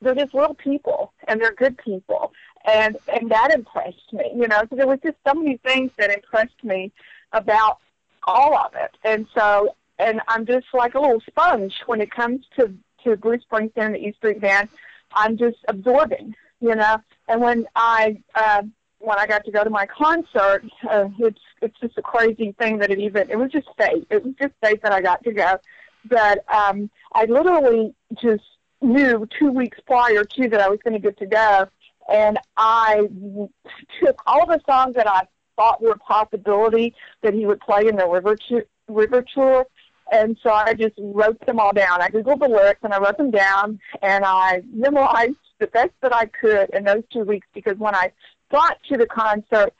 they're 0.00 0.14
just 0.14 0.34
real 0.34 0.54
people, 0.54 1.12
and 1.28 1.40
they're 1.40 1.54
good 1.54 1.78
people, 1.78 2.32
and 2.64 2.96
and 3.12 3.30
that 3.30 3.52
impressed 3.52 4.12
me, 4.12 4.30
you 4.34 4.48
know. 4.48 4.62
So 4.70 4.76
there 4.76 4.86
was 4.86 4.98
just 5.02 5.16
so 5.26 5.34
many 5.34 5.58
things 5.58 5.90
that 5.98 6.10
impressed 6.10 6.62
me 6.62 6.92
about 7.32 7.78
all 8.24 8.56
of 8.56 8.74
it, 8.74 8.96
and 9.04 9.26
so 9.34 9.74
and 9.98 10.20
I'm 10.28 10.46
just 10.46 10.66
like 10.72 10.94
a 10.94 11.00
little 11.00 11.20
sponge 11.26 11.74
when 11.86 12.00
it 12.00 12.10
comes 12.10 12.46
to 12.56 12.72
to 13.04 13.16
Bruce 13.16 13.42
Springsteen 13.50 13.72
and 13.76 13.94
the 13.94 13.98
E 13.98 14.12
Street 14.16 14.40
Band. 14.40 14.68
I'm 15.14 15.36
just 15.36 15.58
absorbing, 15.68 16.34
you 16.60 16.74
know. 16.74 16.98
And 17.28 17.40
when 17.40 17.66
I 17.76 18.20
uh, 18.34 18.62
when 18.98 19.18
I 19.18 19.26
got 19.26 19.44
to 19.44 19.50
go 19.52 19.62
to 19.62 19.70
my 19.70 19.86
concert, 19.86 20.64
uh, 20.90 21.08
it's 21.18 21.40
it's 21.60 21.78
just 21.80 21.98
a 21.98 22.02
crazy 22.02 22.52
thing 22.58 22.78
that 22.78 22.90
it 22.90 22.98
even 22.98 23.30
it 23.30 23.36
was 23.36 23.52
just 23.52 23.68
fate. 23.78 24.06
It 24.10 24.24
was 24.24 24.34
just 24.40 24.54
fate 24.62 24.82
that 24.82 24.92
I 24.92 25.00
got 25.00 25.22
to 25.24 25.32
go. 25.32 25.58
But 26.06 26.44
um, 26.52 26.90
I 27.14 27.24
literally 27.24 27.94
just 28.20 28.44
knew 28.82 29.26
two 29.38 29.50
weeks 29.50 29.78
prior 29.86 30.24
to 30.24 30.48
that 30.48 30.60
I 30.60 30.68
was 30.68 30.78
going 30.84 30.94
to 30.94 31.00
get 31.00 31.18
to 31.18 31.26
go, 31.26 31.68
and 32.12 32.38
I 32.56 33.08
took 34.02 34.20
all 34.26 34.46
the 34.46 34.60
songs 34.68 34.94
that 34.96 35.08
I 35.08 35.26
thought 35.56 35.82
were 35.82 35.92
a 35.92 35.98
possibility 35.98 36.94
that 37.22 37.34
he 37.34 37.46
would 37.46 37.60
play 37.60 37.86
in 37.86 37.96
the 37.96 38.08
river 38.08 38.36
tour, 38.48 38.64
river 38.88 39.24
tour 39.34 39.66
and 40.12 40.36
so 40.42 40.50
I 40.50 40.74
just 40.74 40.94
wrote 40.98 41.44
them 41.46 41.58
all 41.58 41.72
down. 41.72 42.02
I 42.02 42.08
googled 42.08 42.40
the 42.40 42.48
lyrics 42.48 42.80
and 42.82 42.92
I 42.92 42.98
wrote 42.98 43.16
them 43.16 43.30
down, 43.30 43.80
and 44.02 44.24
I 44.24 44.62
memorized 44.72 45.36
the 45.58 45.66
best 45.68 45.92
that 46.02 46.14
I 46.14 46.26
could 46.26 46.70
in 46.70 46.84
those 46.84 47.02
two 47.12 47.24
weeks. 47.24 47.46
Because 47.54 47.78
when 47.78 47.94
I 47.94 48.12
got 48.50 48.78
to 48.90 48.96
the 48.96 49.06
concert, 49.06 49.72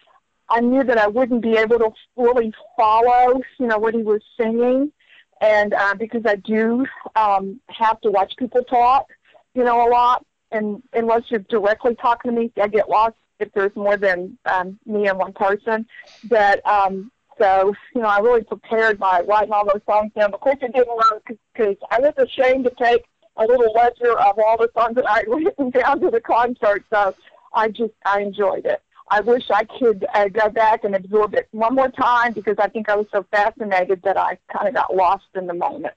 I 0.48 0.60
knew 0.60 0.84
that 0.84 0.98
I 0.98 1.08
wouldn't 1.08 1.42
be 1.42 1.56
able 1.56 1.78
to 1.78 1.90
fully 2.14 2.52
follow, 2.76 3.40
you 3.58 3.66
know, 3.66 3.78
what 3.78 3.94
he 3.94 4.02
was 4.02 4.22
singing, 4.38 4.92
and 5.40 5.74
uh, 5.74 5.94
because 5.94 6.22
I 6.26 6.36
do 6.36 6.86
um, 7.16 7.60
have 7.68 8.00
to 8.02 8.10
watch 8.10 8.34
people 8.38 8.62
talk, 8.64 9.06
you 9.54 9.64
know, 9.64 9.86
a 9.86 9.88
lot, 9.88 10.24
and 10.54 10.82
unless 10.92 11.22
you're 11.28 11.40
directly 11.40 11.94
talking 11.96 12.30
to 12.30 12.40
me, 12.40 12.52
I 12.60 12.68
get 12.68 12.88
lost 12.88 13.16
if 13.40 13.52
there's 13.52 13.74
more 13.74 13.96
than 13.96 14.38
um, 14.46 14.78
me 14.86 15.08
and 15.08 15.18
one 15.18 15.32
person. 15.32 15.86
But 16.24 16.64
um, 16.66 17.10
so, 17.38 17.74
you 17.94 18.00
know, 18.00 18.08
I 18.08 18.20
really 18.20 18.44
prepared 18.44 18.98
by 18.98 19.22
writing 19.22 19.52
all 19.52 19.66
those 19.66 19.82
songs 19.84 20.12
down. 20.16 20.32
Of 20.32 20.40
course, 20.40 20.58
it 20.62 20.72
didn't 20.72 20.96
work 20.96 21.24
because 21.52 21.76
I 21.90 21.98
was 21.98 22.14
ashamed 22.16 22.64
to 22.64 22.70
take 22.70 23.04
a 23.36 23.44
little 23.44 23.72
ledger 23.74 24.16
of 24.18 24.38
all 24.38 24.56
the 24.56 24.70
songs 24.76 24.94
that 24.94 25.10
I 25.10 25.18
had 25.18 25.28
written 25.28 25.70
down 25.70 26.00
to 26.00 26.10
the 26.10 26.20
concert. 26.20 26.84
So 26.90 27.14
I 27.52 27.68
just, 27.68 27.92
I 28.06 28.20
enjoyed 28.20 28.64
it. 28.66 28.80
I 29.10 29.20
wish 29.20 29.50
I 29.50 29.64
could 29.64 30.06
uh, 30.14 30.28
go 30.28 30.48
back 30.48 30.84
and 30.84 30.94
absorb 30.94 31.34
it 31.34 31.48
one 31.50 31.74
more 31.74 31.90
time 31.90 32.32
because 32.32 32.56
I 32.58 32.68
think 32.68 32.88
I 32.88 32.96
was 32.96 33.06
so 33.12 33.26
fascinated 33.30 34.00
that 34.02 34.16
I 34.16 34.38
kind 34.50 34.68
of 34.68 34.74
got 34.74 34.94
lost 34.94 35.26
in 35.34 35.46
the 35.46 35.54
moment. 35.54 35.94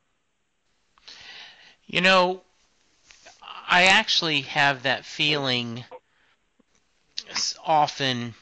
You 1.85 2.01
know, 2.01 2.41
I 3.67 3.83
actually 3.83 4.41
have 4.41 4.83
that 4.83 5.05
feeling 5.05 5.83
often. 7.65 8.33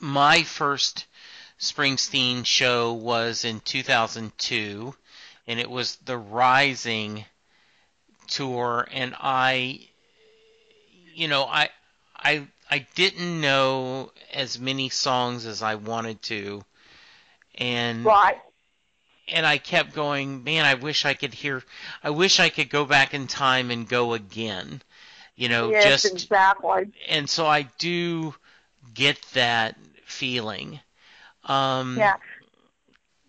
My 0.00 0.42
first 0.42 1.06
Springsteen 1.58 2.44
show 2.44 2.92
was 2.92 3.44
in 3.44 3.60
2002, 3.60 4.94
and 5.46 5.60
it 5.60 5.70
was 5.70 5.96
the 5.96 6.18
Rising 6.18 7.24
tour, 8.26 8.88
and 8.90 9.14
I, 9.18 9.88
you 11.14 11.28
know, 11.28 11.44
I, 11.44 11.70
I, 12.16 12.48
I 12.68 12.86
didn't 12.96 13.40
know 13.40 14.10
as 14.34 14.58
many 14.58 14.88
songs 14.88 15.46
as 15.46 15.62
I 15.62 15.76
wanted 15.76 16.20
to, 16.22 16.64
and 17.54 18.04
Right. 18.04 18.40
And 19.28 19.46
I 19.46 19.58
kept 19.58 19.94
going, 19.94 20.44
man, 20.44 20.64
I 20.64 20.74
wish 20.74 21.04
I 21.04 21.14
could 21.14 21.34
hear, 21.34 21.62
I 22.02 22.10
wish 22.10 22.40
I 22.40 22.48
could 22.48 22.70
go 22.70 22.84
back 22.84 23.14
in 23.14 23.26
time 23.26 23.70
and 23.70 23.88
go 23.88 24.14
again, 24.14 24.82
you 25.34 25.48
know, 25.48 25.70
yes, 25.70 26.02
just, 26.02 26.12
exactly. 26.12 26.92
and 27.08 27.28
so 27.28 27.46
I 27.46 27.62
do 27.78 28.34
get 28.94 29.20
that 29.34 29.76
feeling. 30.04 30.80
Um, 31.44 31.96
Yeah. 31.98 32.16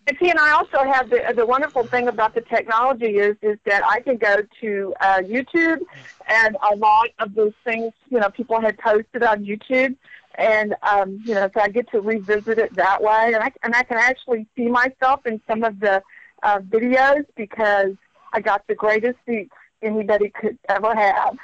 And 0.08 0.16
see, 0.18 0.30
and 0.30 0.38
I 0.38 0.52
also 0.52 0.84
have 0.84 1.10
the 1.10 1.34
the 1.36 1.44
wonderful 1.44 1.84
thing 1.84 2.08
about 2.08 2.34
the 2.34 2.40
technology 2.40 3.18
is 3.18 3.36
is 3.42 3.58
that 3.66 3.82
I 3.86 4.00
can 4.00 4.16
go 4.16 4.38
to 4.62 4.94
uh, 5.02 5.18
YouTube, 5.18 5.82
and 6.26 6.56
a 6.72 6.76
lot 6.76 7.08
of 7.18 7.34
those 7.34 7.52
things, 7.62 7.92
you 8.08 8.18
know, 8.18 8.30
people 8.30 8.58
had 8.58 8.78
posted 8.78 9.22
on 9.22 9.44
YouTube, 9.44 9.96
and 10.34 10.74
um, 10.82 11.20
you 11.24 11.34
know, 11.34 11.50
so 11.52 11.60
I 11.60 11.68
get 11.68 11.90
to 11.90 12.00
revisit 12.00 12.58
it 12.58 12.74
that 12.76 13.02
way, 13.02 13.32
and 13.34 13.42
I 13.42 13.52
and 13.62 13.74
I 13.74 13.82
can 13.82 13.98
actually 13.98 14.46
see 14.56 14.68
myself 14.68 15.26
in 15.26 15.40
some 15.46 15.64
of 15.64 15.80
the 15.80 16.02
uh, 16.42 16.58
videos 16.60 17.24
because 17.36 17.94
I 18.32 18.40
got 18.40 18.66
the 18.66 18.74
greatest 18.74 19.18
seats 19.26 19.54
anybody 19.82 20.30
could 20.30 20.58
ever 20.68 20.94
have, 20.94 21.36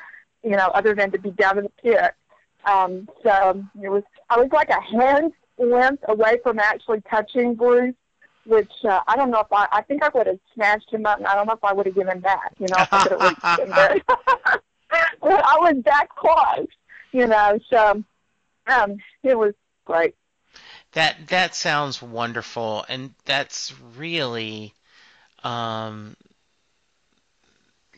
you 0.43 0.51
know, 0.51 0.69
other 0.69 0.95
than 0.95 1.11
to 1.13 1.19
be 1.19 1.31
down 1.31 1.59
in 1.59 1.65
the 1.65 1.71
pit. 1.83 2.15
Um, 2.65 3.09
so 3.23 3.65
it 3.83 3.89
was 3.89 4.03
I 4.31 4.39
was 4.39 4.49
like 4.53 4.71
a 4.71 4.81
hand's 4.81 5.35
length 5.59 6.05
away 6.09 6.39
from 6.43 6.59
actually 6.59 7.01
touching 7.03 7.55
Bruce 7.55 7.95
which 8.47 8.71
uh, 8.85 9.01
I 9.07 9.17
don't 9.17 9.31
know 9.31 9.41
if 9.41 9.53
I, 9.53 9.67
I 9.73 9.83
think 9.83 10.03
I 10.03 10.11
would 10.15 10.27
have 10.27 10.39
snatched 10.55 10.93
him 10.93 11.07
up, 11.07 11.19
and 11.19 11.27
I 11.27 11.35
don't 11.35 11.47
know 11.47 11.55
if 11.55 11.65
I 11.65 11.73
would 11.73 11.87
have 11.87 11.95
given 11.95 12.21
back, 12.21 12.53
you 12.59 12.67
know, 12.69 12.77
if 12.79 12.93
I 12.93 13.07
could 13.07 13.21
have 13.21 13.59
him 13.59 14.03
well, 15.21 15.43
I 15.45 15.57
was 15.59 15.83
that 15.85 16.09
close, 16.17 16.69
you 17.13 17.27
know, 17.27 17.59
so 17.71 18.05
um, 18.67 18.97
it 19.23 19.37
was 19.37 19.55
great. 19.85 20.15
That 20.93 21.29
that 21.29 21.55
sounds 21.55 22.01
wonderful, 22.01 22.85
and 22.89 23.15
that's 23.25 23.73
really 23.97 24.75
um, 25.43 26.17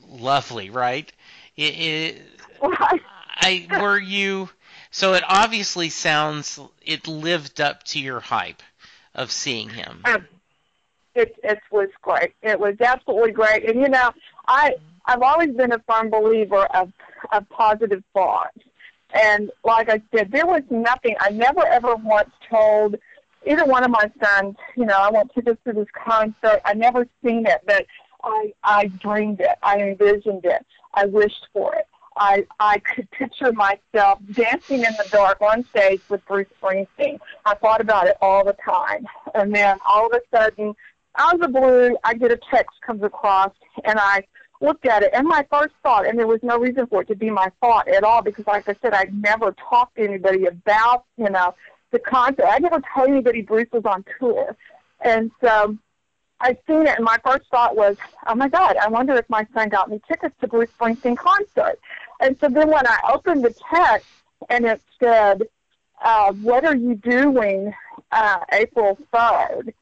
lovely, 0.08 0.70
right? 0.70 1.10
It, 1.56 1.62
it, 1.62 2.22
Right. 2.62 3.00
I 3.38 3.80
were 3.80 3.98
you 3.98 4.48
so 4.90 5.12
it 5.14 5.24
obviously 5.28 5.90
sounds 5.90 6.58
it 6.80 7.06
lived 7.06 7.60
up 7.60 7.82
to 7.84 8.00
your 8.00 8.20
hype 8.20 8.62
of 9.14 9.30
seeing 9.30 9.68
him. 9.68 10.00
Um, 10.04 10.26
it 11.14 11.36
it 11.42 11.58
was 11.70 11.88
great. 12.00 12.32
It 12.42 12.58
was 12.58 12.76
absolutely 12.80 13.32
great. 13.32 13.68
And 13.68 13.80
you 13.80 13.88
know, 13.88 14.10
I 14.48 14.74
I've 15.04 15.22
always 15.22 15.50
been 15.50 15.72
a 15.72 15.78
firm 15.80 16.10
believer 16.10 16.64
of 16.74 16.92
of 17.32 17.48
positive 17.50 18.02
thoughts. 18.12 18.58
And 19.16 19.50
like 19.64 19.88
I 19.88 20.02
said, 20.14 20.30
there 20.30 20.46
was 20.46 20.62
nothing. 20.70 21.16
I 21.20 21.30
never 21.30 21.66
ever 21.66 21.96
once 21.96 22.30
told 22.48 22.96
either 23.46 23.64
one 23.64 23.84
of 23.84 23.90
my 23.90 24.10
sons, 24.22 24.56
you 24.76 24.84
know, 24.84 24.96
I 24.98 25.10
want 25.10 25.32
tickets 25.34 25.60
to 25.66 25.72
this 25.72 25.88
concert. 25.94 26.60
I 26.64 26.74
never 26.74 27.06
seen 27.24 27.46
it, 27.46 27.60
but 27.66 27.86
I 28.22 28.52
I 28.62 28.86
dreamed 28.86 29.40
it. 29.40 29.56
I 29.62 29.80
envisioned 29.80 30.44
it. 30.44 30.64
I 30.94 31.06
wished 31.06 31.46
for 31.52 31.74
it. 31.74 31.86
I 32.16 32.46
I 32.58 32.78
could 32.78 33.10
picture 33.10 33.52
myself 33.52 34.18
dancing 34.32 34.84
in 34.84 34.92
the 34.98 35.06
dark 35.10 35.40
on 35.40 35.64
stage 35.70 36.02
with 36.08 36.24
Bruce 36.26 36.48
Springsteen. 36.60 37.18
I 37.44 37.54
thought 37.54 37.80
about 37.80 38.06
it 38.06 38.16
all 38.20 38.44
the 38.44 38.56
time, 38.64 39.06
and 39.34 39.54
then 39.54 39.78
all 39.86 40.06
of 40.06 40.12
a 40.12 40.36
sudden, 40.36 40.74
out 41.16 41.34
of 41.34 41.40
the 41.40 41.48
blue, 41.48 41.96
I 42.04 42.14
get 42.14 42.32
a 42.32 42.38
text 42.50 42.80
comes 42.84 43.02
across, 43.02 43.52
and 43.84 43.98
I 43.98 44.24
looked 44.60 44.86
at 44.86 45.02
it, 45.02 45.10
and 45.12 45.26
my 45.26 45.46
first 45.50 45.74
thought, 45.82 46.06
and 46.06 46.18
there 46.18 46.26
was 46.26 46.40
no 46.42 46.58
reason 46.58 46.86
for 46.86 47.02
it 47.02 47.08
to 47.08 47.14
be 47.14 47.30
my 47.30 47.50
thought 47.60 47.88
at 47.88 48.04
all, 48.04 48.22
because 48.22 48.46
like 48.46 48.68
I 48.68 48.76
said, 48.80 48.94
I'd 48.94 49.14
never 49.14 49.52
talked 49.52 49.96
to 49.96 50.02
anybody 50.02 50.46
about 50.46 51.04
you 51.16 51.30
know 51.30 51.54
the 51.90 51.98
concert. 51.98 52.46
I 52.46 52.58
never 52.58 52.82
told 52.94 53.08
anybody 53.08 53.42
Bruce 53.42 53.68
was 53.72 53.84
on 53.84 54.04
tour, 54.18 54.56
and 55.00 55.30
so 55.40 55.76
I 56.40 56.56
seen 56.66 56.86
it, 56.86 56.96
and 56.96 57.04
my 57.04 57.18
first 57.24 57.48
thought 57.50 57.76
was, 57.76 57.96
"Oh 58.26 58.34
my 58.34 58.48
God! 58.48 58.76
I 58.76 58.88
wonder 58.88 59.14
if 59.14 59.28
my 59.28 59.46
son 59.54 59.68
got 59.68 59.90
me 59.90 60.00
tickets 60.08 60.34
to 60.40 60.48
Bruce 60.48 60.70
Springsteen 60.78 61.16
concert." 61.16 61.78
And 62.20 62.36
so 62.40 62.48
then 62.48 62.68
when 62.68 62.86
I 62.86 63.00
opened 63.12 63.44
the 63.44 63.54
text, 63.70 64.08
and 64.48 64.64
it 64.64 64.80
said, 64.98 65.42
uh, 66.02 66.32
"What 66.32 66.64
are 66.64 66.76
you 66.76 66.94
doing 66.94 67.74
uh, 68.12 68.38
April 68.52 68.98
3rd? 69.12 69.72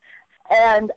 And 0.51 0.93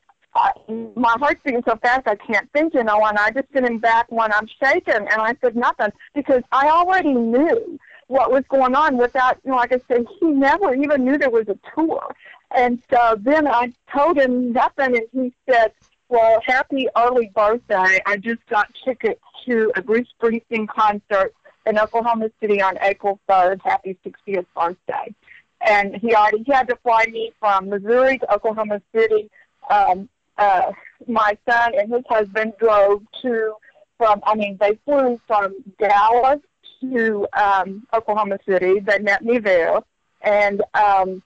My 0.96 1.16
heart's 1.20 1.42
beating 1.44 1.64
so 1.68 1.76
fast 1.78 2.08
I 2.08 2.16
can't 2.16 2.52
think, 2.52 2.74
you 2.74 2.84
know. 2.84 3.04
And 3.06 3.18
I 3.18 3.32
just 3.32 3.48
him 3.54 3.80
back 3.80 4.12
when 4.12 4.32
I'm 4.32 4.48
shaking, 4.62 4.94
and 4.94 5.22
I 5.22 5.36
said 5.42 5.56
nothing 5.56 5.92
because 6.14 6.44
I 6.52 6.70
already 6.70 7.14
knew 7.14 7.80
what 8.08 8.32
was 8.32 8.44
going 8.50 8.76
on 8.76 8.98
without, 8.98 9.38
you 9.44 9.52
know, 9.52 9.58
like 9.58 9.74
I 9.74 9.82
said, 9.88 10.06
he 10.20 10.28
never 10.28 10.74
even 10.74 11.04
knew 11.04 11.18
there 11.18 11.30
was 11.30 11.48
a 11.48 11.58
tour. 11.76 12.16
And 12.56 12.82
so 12.90 13.18
then 13.20 13.48
I 13.48 13.74
told 13.94 14.18
him 14.18 14.54
nothing, 14.54 14.98
and 14.98 15.08
he 15.12 15.34
said, 15.50 15.72
"Well, 16.10 16.42
happy 16.46 16.88
early 16.96 17.32
birthday! 17.36 18.02
I 18.06 18.18
just 18.18 18.46
got 18.48 18.68
tickets 18.86 19.22
to 19.46 19.72
a 19.76 19.82
Bruce 19.82 20.08
Springsteen 20.20 20.68
concert 20.68 21.34
in 21.66 21.78
Oklahoma 21.78 22.30
City 22.40 22.62
on 22.62 22.78
April 22.82 23.20
3rd. 23.30 23.62
Happy 23.64 23.98
60th 24.06 24.46
birthday!" 24.56 25.14
And 25.62 25.96
he 25.96 26.14
already 26.16 26.44
he 26.44 26.52
had 26.52 26.68
to 26.70 26.78
fly 26.78 27.06
me 27.12 27.34
from 27.40 27.70
Missouri 27.70 28.20
to 28.20 28.34
Oklahoma 28.34 28.82
City. 28.94 29.30
Um, 29.70 30.08
uh, 30.38 30.72
my 31.08 31.38
son 31.50 31.74
and 31.78 31.94
his 31.94 32.04
husband 32.10 32.54
drove 32.60 33.04
to 33.22 33.54
from. 33.98 34.22
I 34.26 34.36
mean, 34.36 34.58
they 34.60 34.78
flew 34.86 35.20
from 35.28 35.56
Dallas 35.80 36.40
to 36.82 37.28
um, 37.34 37.88
Oklahoma 37.94 38.38
City. 38.48 38.80
They 38.80 39.00
met 39.00 39.24
me 39.24 39.40
there, 39.40 39.80
and 40.22 40.62
um, 40.74 41.24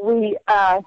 we 0.00 0.36
uh, 0.48 0.80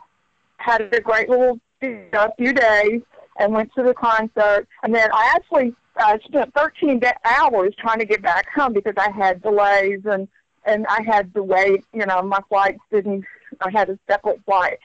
had 0.57 0.93
a 0.93 1.01
great 1.01 1.29
little 1.29 1.59
a 1.81 2.31
few 2.37 2.53
days 2.53 3.01
and 3.39 3.53
went 3.53 3.71
to 3.75 3.83
the 3.83 3.93
concert. 3.93 4.67
And 4.83 4.93
then 4.93 5.09
I 5.13 5.31
actually 5.35 5.75
uh, 5.97 6.17
spent 6.25 6.53
13 6.55 6.99
da- 6.99 7.11
hours 7.23 7.73
trying 7.77 7.99
to 7.99 8.05
get 8.05 8.21
back 8.21 8.47
home 8.53 8.73
because 8.73 8.95
I 8.97 9.11
had 9.11 9.41
delays 9.41 10.01
and 10.05 10.27
and 10.65 10.85
I 10.87 11.01
had 11.01 11.33
to 11.33 11.43
wait. 11.43 11.85
You 11.93 12.05
know, 12.05 12.21
my 12.21 12.39
flights 12.49 12.79
didn't. 12.91 13.23
I 13.61 13.71
had 13.71 13.89
a 13.89 13.97
separate 14.07 14.43
flight. 14.45 14.77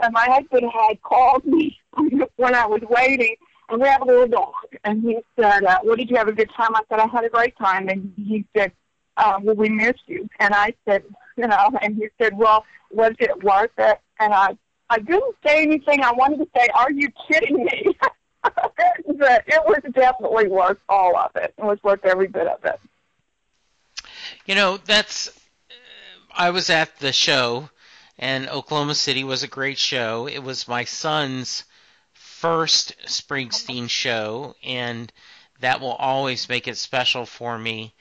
And 0.00 0.12
my 0.12 0.26
husband 0.26 0.70
had 0.72 1.02
called 1.02 1.44
me 1.44 1.78
when 2.36 2.54
I 2.54 2.66
was 2.66 2.82
waiting, 2.88 3.36
and 3.68 3.80
we 3.80 3.88
have 3.88 4.02
a 4.02 4.04
little 4.04 4.26
dog. 4.26 4.54
And 4.84 5.02
he 5.02 5.18
said, 5.38 5.64
uh, 5.64 5.78
"What 5.82 5.98
did 5.98 6.10
you 6.10 6.16
have 6.16 6.28
a 6.28 6.32
good 6.32 6.50
time?" 6.56 6.74
I 6.74 6.80
said, 6.88 7.00
"I 7.00 7.06
had 7.06 7.24
a 7.24 7.28
great 7.28 7.56
time." 7.58 7.88
And 7.88 8.12
he 8.16 8.44
said, 8.56 8.72
uh, 9.16 9.38
"Well, 9.42 9.56
we 9.56 9.68
missed 9.68 10.06
you." 10.06 10.28
And 10.38 10.54
I 10.54 10.74
said, 10.86 11.04
"You 11.36 11.46
know," 11.46 11.70
and 11.82 11.96
he 11.96 12.08
said, 12.20 12.36
"Well, 12.36 12.64
was 12.90 13.12
it 13.18 13.42
worth 13.42 13.70
it?" 13.78 14.00
And 14.18 14.32
I 14.32 14.56
I 14.88 14.98
didn't 14.98 15.36
say 15.46 15.62
anything. 15.62 16.02
I 16.02 16.12
wanted 16.12 16.38
to 16.38 16.48
say, 16.56 16.68
"Are 16.74 16.90
you 16.90 17.08
kidding 17.28 17.64
me?" 17.64 17.96
but 18.42 19.44
it 19.46 19.62
was 19.66 19.82
definitely 19.92 20.48
worth 20.48 20.78
all 20.88 21.16
of 21.16 21.30
it. 21.36 21.54
It 21.56 21.64
was 21.64 21.78
worth 21.82 22.04
every 22.04 22.26
bit 22.26 22.46
of 22.46 22.64
it. 22.64 22.80
You 24.46 24.54
know, 24.54 24.78
that's. 24.78 25.30
I 26.32 26.50
was 26.50 26.70
at 26.70 26.98
the 27.00 27.12
show, 27.12 27.70
and 28.20 28.50
Oklahoma 28.50 28.94
City 28.94 29.24
was 29.24 29.42
a 29.42 29.48
great 29.48 29.78
show. 29.78 30.28
It 30.28 30.40
was 30.40 30.68
my 30.68 30.84
son's 30.84 31.64
first 32.12 32.94
Springsteen 33.06 33.88
show, 33.88 34.54
and 34.62 35.10
that 35.60 35.80
will 35.80 35.94
always 35.94 36.48
make 36.48 36.68
it 36.68 36.76
special 36.76 37.24
for 37.24 37.58
me. 37.58 37.94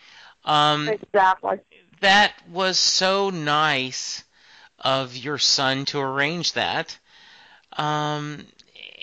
Um, 0.44 0.90
Exactly. 0.90 1.60
that 2.02 2.34
was 2.50 2.78
so 2.78 3.30
nice 3.30 4.26
of 4.78 5.16
your 5.16 5.38
son 5.38 5.86
to 5.86 6.00
arrange 6.00 6.52
that. 6.54 6.98
Um, 7.78 8.46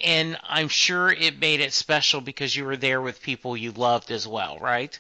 and 0.04 0.38
I'm 0.42 0.68
sure 0.68 1.10
it 1.10 1.38
made 1.38 1.60
it 1.60 1.72
special 1.72 2.20
because 2.20 2.54
you 2.54 2.66
were 2.66 2.76
there 2.76 3.00
with 3.00 3.22
people 3.22 3.56
you 3.56 3.72
loved 3.72 4.10
as 4.10 4.28
well, 4.28 4.58
right? 4.58 4.98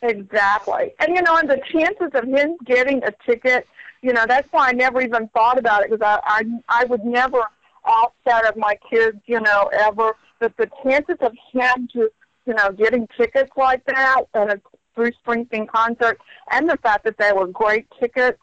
Exactly. 0.00 0.94
And 0.98 1.14
you 1.14 1.20
know, 1.22 1.36
and 1.36 1.50
the 1.50 1.60
chances 1.70 2.10
of 2.14 2.24
him 2.24 2.56
getting 2.64 3.02
a 3.04 3.12
ticket, 3.26 3.66
you 4.02 4.12
know, 4.12 4.24
that's 4.26 4.48
why 4.52 4.68
I 4.68 4.72
never 4.72 5.00
even 5.00 5.28
thought 5.28 5.58
about 5.58 5.82
it 5.82 5.90
because 5.90 6.04
I, 6.04 6.20
I 6.24 6.82
I 6.82 6.84
would 6.84 7.04
never 7.04 7.42
offset 7.84 8.46
of 8.46 8.56
my 8.56 8.78
kids, 8.90 9.18
you 9.26 9.40
know, 9.40 9.70
ever. 9.72 10.14
But 10.38 10.56
the 10.56 10.70
chances 10.82 11.16
of 11.20 11.32
him 11.52 11.88
to, 11.92 12.10
you 12.46 12.54
know, 12.54 12.70
getting 12.72 13.08
tickets 13.16 13.50
like 13.56 13.84
that 13.86 14.22
at 14.34 14.50
a 14.50 14.60
Bruce 14.94 15.16
Springsteen 15.26 15.68
concert, 15.68 16.20
and 16.50 16.68
the 16.68 16.76
fact 16.78 17.04
that 17.04 17.18
they 17.18 17.32
were 17.32 17.46
great 17.46 17.86
tickets, 18.00 18.38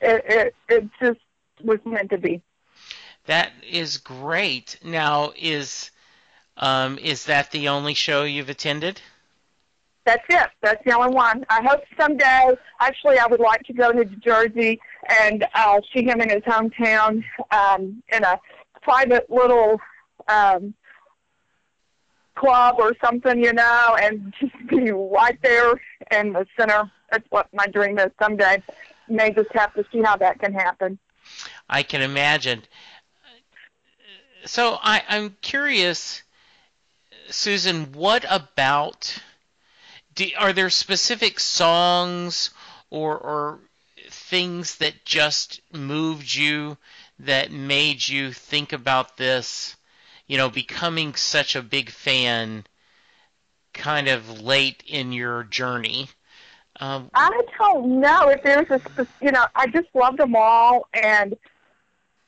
it 0.00 0.24
it, 0.26 0.54
it 0.68 0.88
just 1.00 1.20
was 1.62 1.78
meant 1.84 2.10
to 2.10 2.18
be. 2.18 2.40
That 3.26 3.52
is 3.68 3.98
great. 3.98 4.78
Now, 4.82 5.32
is 5.36 5.90
Um, 6.60 6.98
is 6.98 7.26
that 7.26 7.50
the 7.52 7.68
only 7.68 7.94
show 7.94 8.24
you've 8.24 8.48
attended? 8.50 9.00
That's 10.04 10.24
it. 10.28 10.48
That's 10.60 10.82
the 10.84 10.92
only 10.96 11.14
one. 11.14 11.44
I 11.48 11.62
hope 11.62 11.82
someday. 12.00 12.56
Actually, 12.80 13.18
I 13.18 13.26
would 13.26 13.40
like 13.40 13.62
to 13.64 13.72
go 13.72 13.92
to 13.92 14.04
New 14.04 14.16
Jersey 14.16 14.80
and 15.08 15.46
uh, 15.54 15.80
see 15.92 16.04
him 16.04 16.20
in 16.20 16.28
his 16.28 16.42
hometown 16.42 17.24
um, 17.50 18.02
in 18.12 18.24
a 18.24 18.38
private 18.82 19.28
little 19.30 19.80
um, 20.28 20.74
club 22.34 22.76
or 22.78 22.94
something, 23.04 23.42
you 23.42 23.52
know, 23.52 23.96
and 24.00 24.32
just 24.40 24.52
be 24.68 24.90
right 24.90 25.38
there 25.42 25.80
in 26.10 26.32
the 26.32 26.46
center. 26.58 26.90
That's 27.10 27.26
what 27.30 27.48
my 27.52 27.66
dream 27.66 27.98
is 27.98 28.10
someday. 28.20 28.62
May 29.08 29.32
just 29.32 29.50
have 29.54 29.72
to 29.74 29.84
see 29.90 30.02
how 30.02 30.16
that 30.16 30.38
can 30.38 30.52
happen. 30.52 30.98
I 31.68 31.82
can 31.82 32.02
imagine. 32.02 32.62
So 34.44 34.78
I, 34.80 35.02
I'm 35.08 35.36
curious, 35.40 36.22
Susan, 37.28 37.92
what 37.92 38.24
about? 38.28 39.18
Do, 40.14 40.26
are 40.38 40.52
there 40.52 40.70
specific 40.70 41.40
songs 41.40 42.50
or, 42.90 43.16
or 43.18 43.60
things 44.28 44.76
that 44.76 45.04
just 45.04 45.60
moved 45.72 46.34
you 46.34 46.76
that 47.18 47.50
made 47.50 48.06
you 48.06 48.32
think 48.32 48.72
about 48.72 49.16
this? 49.16 49.76
You 50.26 50.36
know, 50.36 50.50
becoming 50.50 51.14
such 51.14 51.56
a 51.56 51.62
big 51.62 51.90
fan, 51.90 52.64
kind 53.72 54.08
of 54.08 54.40
late 54.42 54.82
in 54.86 55.12
your 55.12 55.44
journey. 55.44 56.08
Um, 56.80 57.10
I 57.14 57.42
don't 57.58 58.00
know 58.00 58.28
if 58.28 58.42
there's 58.42 58.70
a, 58.70 59.06
you 59.20 59.32
know, 59.32 59.46
I 59.54 59.66
just 59.66 59.88
love 59.94 60.16
them 60.16 60.36
all, 60.36 60.86
and 60.92 61.34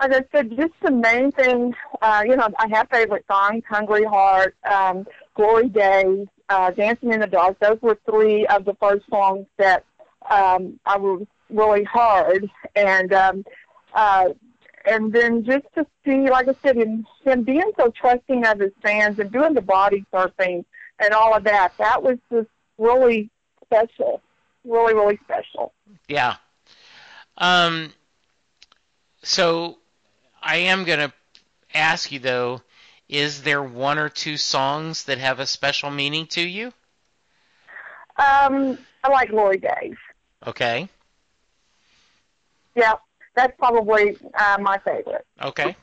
as 0.00 0.10
I 0.10 0.24
said, 0.32 0.56
just 0.56 0.72
the 0.82 0.90
main 0.90 1.30
thing, 1.30 1.74
uh, 2.00 2.22
you 2.26 2.34
know, 2.34 2.48
I 2.58 2.68
have 2.68 2.88
favorite 2.88 3.26
songs: 3.30 3.62
"Hungry 3.68 4.04
Heart," 4.04 4.56
um, 4.64 5.06
"Glory 5.34 5.68
Days," 5.68 6.26
uh, 6.48 6.70
"Dancing 6.70 7.12
in 7.12 7.20
the 7.20 7.26
Dark." 7.26 7.58
Those 7.60 7.78
were 7.82 7.98
three 8.08 8.46
of 8.46 8.64
the 8.64 8.74
first 8.80 9.04
songs 9.10 9.46
that 9.58 9.84
um, 10.30 10.80
I 10.86 10.96
was 10.96 11.26
really 11.50 11.84
hard, 11.84 12.50
and 12.76 13.12
um, 13.12 13.44
uh, 13.94 14.30
and 14.86 15.12
then 15.12 15.44
just 15.44 15.66
to 15.74 15.86
see, 16.04 16.30
like 16.30 16.48
I 16.48 16.54
said, 16.62 16.76
him, 16.76 17.06
him 17.24 17.42
being 17.42 17.70
so 17.76 17.90
trusting 17.90 18.46
of 18.46 18.60
his 18.60 18.72
fans 18.82 19.18
and 19.18 19.30
doing 19.30 19.54
the 19.54 19.60
body 19.60 20.04
surfing 20.12 20.64
and 20.98 21.12
all 21.12 21.34
of 21.34 21.44
that, 21.44 21.72
that 21.78 22.02
was 22.02 22.18
just 22.30 22.48
really 22.78 23.30
special 23.66 24.22
really, 24.64 24.94
really 24.94 25.18
special. 25.24 25.72
Yeah. 26.08 26.36
Um, 27.38 27.92
so 29.22 29.78
I 30.42 30.56
am 30.56 30.84
going 30.84 30.98
to 30.98 31.12
ask 31.74 32.10
you, 32.12 32.18
though, 32.18 32.62
is 33.08 33.42
there 33.42 33.62
one 33.62 33.98
or 33.98 34.08
two 34.08 34.36
songs 34.36 35.04
that 35.04 35.18
have 35.18 35.40
a 35.40 35.46
special 35.46 35.90
meaning 35.90 36.26
to 36.28 36.40
you? 36.40 36.72
Um, 38.16 38.78
I 39.02 39.08
like 39.10 39.30
Glory 39.30 39.58
Days. 39.58 39.96
Okay. 40.46 40.88
Yeah, 42.80 42.94
that's 43.36 43.52
probably 43.58 44.16
uh, 44.38 44.56
my 44.58 44.78
favorite. 44.78 45.26
Okay. 45.42 45.76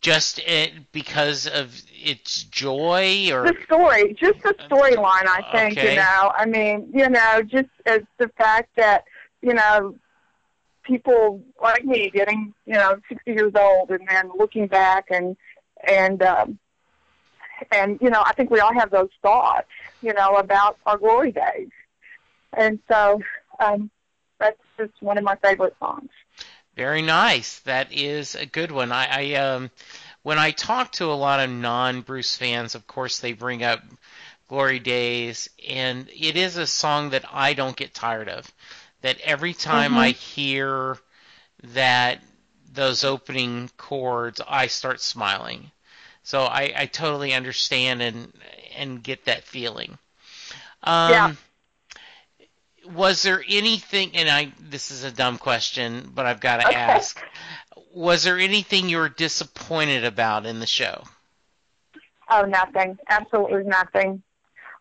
Just 0.00 0.38
it, 0.40 0.72
because 0.92 1.46
of 1.46 1.82
its 1.92 2.44
joy, 2.44 3.28
or 3.32 3.44
The 3.44 3.56
story, 3.64 4.14
just 4.14 4.42
the 4.42 4.54
storyline, 4.68 5.26
I 5.26 5.44
think, 5.52 5.76
Okay. 5.78 5.90
you 5.90 5.96
know. 5.96 6.32
I 6.34 6.46
mean, 6.46 6.88
you 6.94 7.08
know, 7.10 7.42
just 7.42 7.68
as 7.84 8.00
the 8.16 8.28
fact 8.38 8.70
that, 8.76 9.04
you 9.42 9.52
know, 9.52 9.94
people 10.84 11.42
like 11.62 11.84
me 11.84 12.10
getting, 12.10 12.54
you 12.64 12.74
know, 12.74 12.98
60 13.10 13.30
years 13.32 13.52
old 13.54 13.90
and 13.90 14.06
then 14.08 14.30
looking 14.38 14.68
back 14.68 15.06
and, 15.10 15.36
and, 15.86 16.22
um, 16.22 16.58
and, 17.70 17.98
you 18.00 18.08
know, 18.08 18.22
I 18.24 18.32
think 18.32 18.50
we 18.50 18.60
all 18.60 18.72
have 18.72 18.90
those 18.90 19.10
thoughts, 19.20 19.68
you 20.00 20.14
know, 20.14 20.36
about 20.36 20.78
our 20.86 20.96
glory 20.96 21.32
days. 21.32 21.68
And 22.56 22.78
so, 22.88 23.20
um, 23.60 23.90
that's 24.38 24.58
just 24.78 24.92
one 25.00 25.18
of 25.18 25.24
my 25.24 25.36
favorite 25.36 25.74
songs. 25.78 26.10
Very 26.76 27.02
nice. 27.02 27.58
That 27.60 27.92
is 27.92 28.34
a 28.36 28.46
good 28.46 28.70
one. 28.70 28.92
I, 28.92 29.32
I 29.32 29.34
um, 29.34 29.70
when 30.22 30.38
I 30.38 30.50
talk 30.52 30.92
to 30.92 31.06
a 31.06 31.14
lot 31.14 31.40
of 31.40 31.50
non-Bruce 31.50 32.36
fans, 32.36 32.74
of 32.74 32.86
course 32.86 33.18
they 33.18 33.32
bring 33.32 33.62
up 33.64 33.82
Glory 34.48 34.78
Days, 34.80 35.48
and 35.68 36.08
it 36.10 36.36
is 36.36 36.56
a 36.56 36.66
song 36.66 37.10
that 37.10 37.24
I 37.32 37.54
don't 37.54 37.76
get 37.76 37.94
tired 37.94 38.28
of. 38.28 38.52
That 39.02 39.20
every 39.20 39.54
time 39.54 39.96
Mhm. 39.96 39.98
I 39.98 40.12
hear 40.12 40.98
that 41.64 42.22
those 42.72 43.04
opening 43.04 43.70
chords, 43.78 44.40
I 44.46 44.68
start 44.68 45.00
smiling. 45.00 45.72
So 46.24 46.44
I, 46.44 46.72
I 46.76 46.86
totally 46.86 47.34
understand 47.34 48.02
and 48.02 48.32
and 48.76 49.02
get 49.02 49.26
that 49.26 49.44
feeling. 49.44 49.98
Um, 50.82 51.24
Yeah. 51.26 51.36
Was 52.94 53.22
there 53.22 53.42
anything? 53.48 54.10
And 54.14 54.28
I 54.28 54.52
this 54.60 54.90
is 54.90 55.04
a 55.04 55.10
dumb 55.10 55.38
question, 55.38 56.10
but 56.14 56.26
I've 56.26 56.40
got 56.40 56.58
to 56.58 56.66
Okay. 56.68 56.76
ask. 56.76 57.22
Was 57.94 58.24
there 58.24 58.38
anything 58.38 58.88
you 58.88 58.98
were 58.98 59.08
disappointed 59.08 60.04
about 60.04 60.46
in 60.46 60.60
the 60.60 60.66
show? 60.66 61.02
Oh, 62.28 62.42
nothing. 62.42 62.98
Absolutely 63.08 63.64
nothing. 63.64 64.22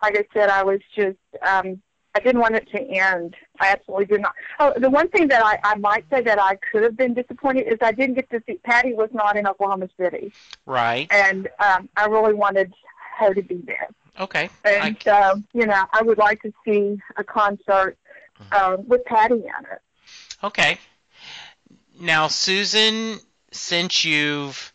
Like 0.02 0.18
I 0.18 0.26
said, 0.34 0.50
I 0.50 0.64
was 0.64 0.82
just, 0.96 1.18
um, 1.42 1.82
I 2.14 2.20
didn't 2.20 2.42
want 2.42 2.56
it 2.56 2.70
to 2.72 2.80
end. 2.82 3.36
I 3.60 3.68
absolutely 3.70 4.06
did 4.08 4.22
not. 4.22 4.34
Oh, 4.60 4.74
the 4.76 4.90
one 4.90 5.08
thing 5.10 5.28
that 5.30 5.44
I, 5.46 5.60
I 5.64 5.76
might 5.76 6.06
say 6.10 6.22
that 6.22 6.40
I 6.40 6.56
could 6.56 6.84
have 6.84 6.98
been 6.98 7.14
disappointed 7.14 7.68
is 7.68 7.78
I 7.82 7.92
didn't 7.92 8.16
get 8.16 8.30
to 8.32 8.42
see, 8.46 8.56
Patty 8.64 8.94
was 8.94 9.10
not 9.14 9.38
in 9.38 9.48
Oklahoma 9.48 9.90
City. 10.00 10.34
Right. 10.66 11.08
And 11.12 11.48
um, 11.60 11.88
I 11.96 12.06
really 12.08 12.34
wanted 12.34 12.74
her 13.18 13.34
to 13.34 13.42
be 13.42 13.62
there. 13.66 13.88
Okay. 14.20 14.50
I- 14.66 14.88
And, 14.88 15.08
um, 15.08 15.48
you 15.54 15.66
know, 15.66 15.86
I 15.94 16.02
would 16.02 16.18
like 16.18 16.42
to 16.44 16.54
see 16.66 16.98
a 17.18 17.24
concert 17.24 17.98
um, 18.52 18.88
with 18.88 19.04
Patty 19.06 19.36
in 19.36 19.66
it. 19.72 19.82
Okay. 20.44 20.78
Now, 22.00 22.28
Susan, 22.28 23.20
since 23.52 24.04
you've 24.06 24.72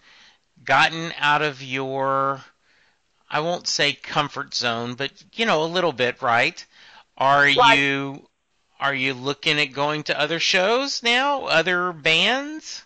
gotten 0.64 1.12
out 1.18 1.42
of 1.42 1.62
your, 1.62 2.42
I 3.30 3.40
won't 3.40 3.66
say 3.68 3.92
comfort 3.92 4.54
zone, 4.54 4.94
but 4.94 5.12
you 5.34 5.46
know, 5.46 5.62
a 5.62 5.66
little 5.66 5.92
bit, 5.92 6.22
right? 6.22 6.64
Are 7.16 7.44
Right. 7.44 7.78
you 7.78 8.28
are 8.80 8.94
you 8.94 9.12
looking 9.14 9.60
at 9.60 9.72
going 9.72 10.04
to 10.04 10.18
other 10.18 10.40
shows 10.40 11.02
now? 11.02 11.44
Other 11.44 11.92
bands? 11.92 12.84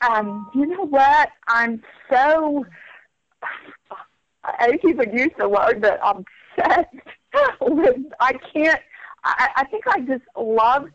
Um, 0.00 0.50
you 0.54 0.66
know 0.66 0.84
what? 0.86 1.30
I'm 1.48 1.82
so 2.10 2.64
To 4.58 4.88
even 4.88 5.16
use 5.16 5.30
the 5.38 5.48
word, 5.48 5.80
but 5.80 5.98
I'm 6.02 6.24
obsessed 6.58 6.88
with. 7.60 7.96
I 8.20 8.32
can't. 8.52 8.80
I, 9.24 9.48
I 9.56 9.64
think 9.64 9.84
I 9.86 10.00
just 10.00 10.24
love 10.36 10.88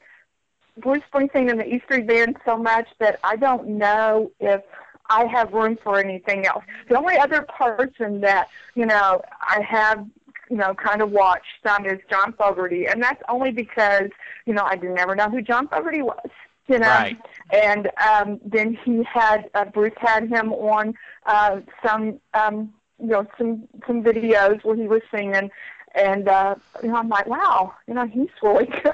Bruce 0.78 1.04
Springsteen 1.14 1.50
and 1.50 1.60
the 1.60 1.68
E 1.68 1.82
Street 1.86 2.08
Band 2.08 2.38
so 2.46 2.58
much 2.58 2.88
that 3.00 3.20
I 3.24 3.36
don't 3.36 3.68
know 3.68 4.32
if 4.40 4.62
I 5.10 5.26
have 5.26 5.54
room 5.54 5.78
for 5.84 6.00
anything 6.00 6.46
else. 6.46 6.64
The 6.90 6.98
only 6.98 7.18
other 7.18 7.44
person 7.44 8.22
that 8.22 8.50
you 8.74 8.86
know 8.86 9.22
I 9.42 9.62
have 9.62 10.06
you 10.50 10.58
know 10.58 10.74
kind 10.74 11.02
of 11.02 11.12
watched 11.12 11.46
some 11.66 11.86
is 11.86 12.00
John 12.10 12.34
Fogerty, 12.34 12.88
and 12.88 13.02
that's 13.02 13.22
only 13.30 13.52
because 13.52 14.10
you 14.46 14.54
know 14.54 14.64
I 14.64 14.76
did 14.76 14.92
never 14.92 15.16
know 15.16 15.30
who 15.30 15.42
John 15.42 15.68
Fogerty 15.68 16.02
was. 16.02 16.30
You 16.68 16.80
know, 16.80 16.88
Right. 16.88 17.18
and 17.54 17.92
um, 18.04 18.40
then 18.44 18.76
he 18.84 19.04
had 19.04 19.52
uh, 19.54 19.66
Bruce 19.66 19.94
had 19.98 20.28
him 20.28 20.52
on 20.52 20.96
uh, 21.28 21.60
some 21.86 22.20
um, 22.34 22.74
you 23.00 23.08
know 23.08 23.26
some 23.38 23.68
some 23.88 24.04
videos 24.04 24.64
where 24.64 24.76
he 24.76 24.88
was 24.88 25.02
singing, 25.14 25.50
and 25.96 26.28
uh, 26.28 26.56
you 26.82 26.90
know 26.90 26.96
I'm 26.96 27.10
like, 27.10 27.28
wow, 27.28 27.74
you 27.88 27.94
know 27.94 28.06
he's 28.06 28.30
really 28.42 28.66
good. 28.84 28.94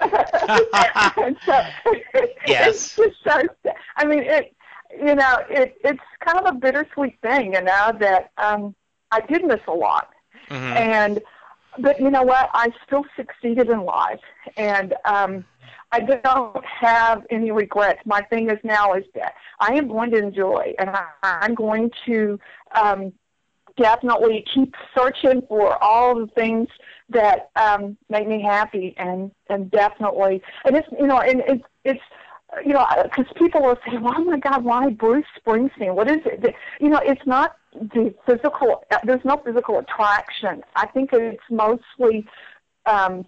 and 1.18 1.38
so, 1.46 1.54
Yes. 2.48 2.96
it's 2.96 2.96
just 2.96 3.16
so. 3.24 3.72
I 3.98 4.06
mean, 4.06 4.24
it 4.24 4.54
you 4.98 5.16
know 5.16 5.38
it 5.50 5.76
it's 5.84 6.02
kind 6.26 6.40
of 6.40 6.56
a 6.56 6.58
bittersweet 6.58 7.20
thing, 7.22 7.54
you 7.54 7.62
know 7.62 7.92
that 8.00 8.32
um, 8.38 8.76
I 9.12 9.22
did 9.22 9.44
miss 9.46 9.62
a 9.68 9.74
lot, 9.74 10.10
Mhm. 10.50 10.76
and 10.78 11.22
but 11.80 12.00
you 12.00 12.10
know 12.10 12.24
what? 12.24 12.50
I 12.54 12.70
still 12.86 13.04
succeeded 13.16 13.70
in 13.70 13.82
life, 13.86 14.20
and 14.58 14.94
um, 15.06 15.46
I 15.92 16.02
don't 16.02 16.66
have 16.66 17.26
any 17.30 17.52
regrets. 17.52 18.00
My 18.06 18.22
thing 18.22 18.50
is 18.50 18.58
now 18.64 18.94
is 18.94 19.04
that 19.16 19.34
I 19.60 19.74
am 19.74 19.88
going 19.88 20.12
to 20.12 20.18
enjoy, 20.18 20.74
and 20.80 20.90
I, 20.90 21.06
I'm 21.24 21.56
going 21.56 21.90
to 22.06 22.40
um, 22.76 23.14
definitely 23.78 24.46
keep 24.54 24.76
searching 24.98 25.42
for 25.48 25.82
all 25.84 26.16
the 26.16 26.28
things 26.28 26.68
that 27.10 27.50
um, 27.56 27.98
make 28.10 28.28
me 28.28 28.42
happy, 28.42 28.94
and 28.98 29.32
and 29.50 29.70
definitely, 29.72 30.42
and 30.66 30.76
it's 30.76 30.88
you 31.00 31.08
know, 31.08 31.20
and 31.20 31.42
it's 31.48 31.64
it's 31.84 32.02
you 32.66 32.74
know, 32.74 32.86
because 33.04 33.26
people 33.36 33.62
will 33.62 33.78
say, 33.88 33.98
"Well, 33.98 34.14
oh 34.18 34.24
my 34.24 34.38
God, 34.38 34.64
why 34.64 34.90
Bruce 34.90 35.26
Springsteen? 35.40 35.96
What 35.96 36.10
is 36.10 36.20
it?" 36.26 36.56
You 36.80 36.90
know, 36.90 37.02
it's 37.04 37.26
not 37.26 37.56
the 37.74 38.14
physical. 38.26 38.84
uh, 38.92 38.98
There's 39.04 39.24
no 39.24 39.38
physical 39.38 39.80
attraction. 39.80 40.64
I 40.76 40.88
think 40.88 41.12
it's 41.14 41.44
mostly 41.50 42.26
um, 42.86 43.26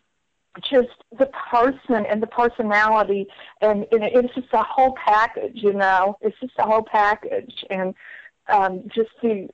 just 0.61 0.89
the 1.17 1.29
person 1.49 2.05
and 2.05 2.21
the 2.21 2.27
personality, 2.27 3.27
and, 3.61 3.85
and 3.91 4.03
it's 4.03 4.35
just 4.35 4.47
a 4.53 4.63
whole 4.63 4.93
package. 4.95 5.55
You 5.55 5.73
know, 5.73 6.17
it's 6.21 6.37
just 6.39 6.53
a 6.59 6.63
whole 6.63 6.83
package, 6.83 7.63
and 7.69 7.95
um, 8.49 8.83
just 8.93 9.11
the 9.21 9.49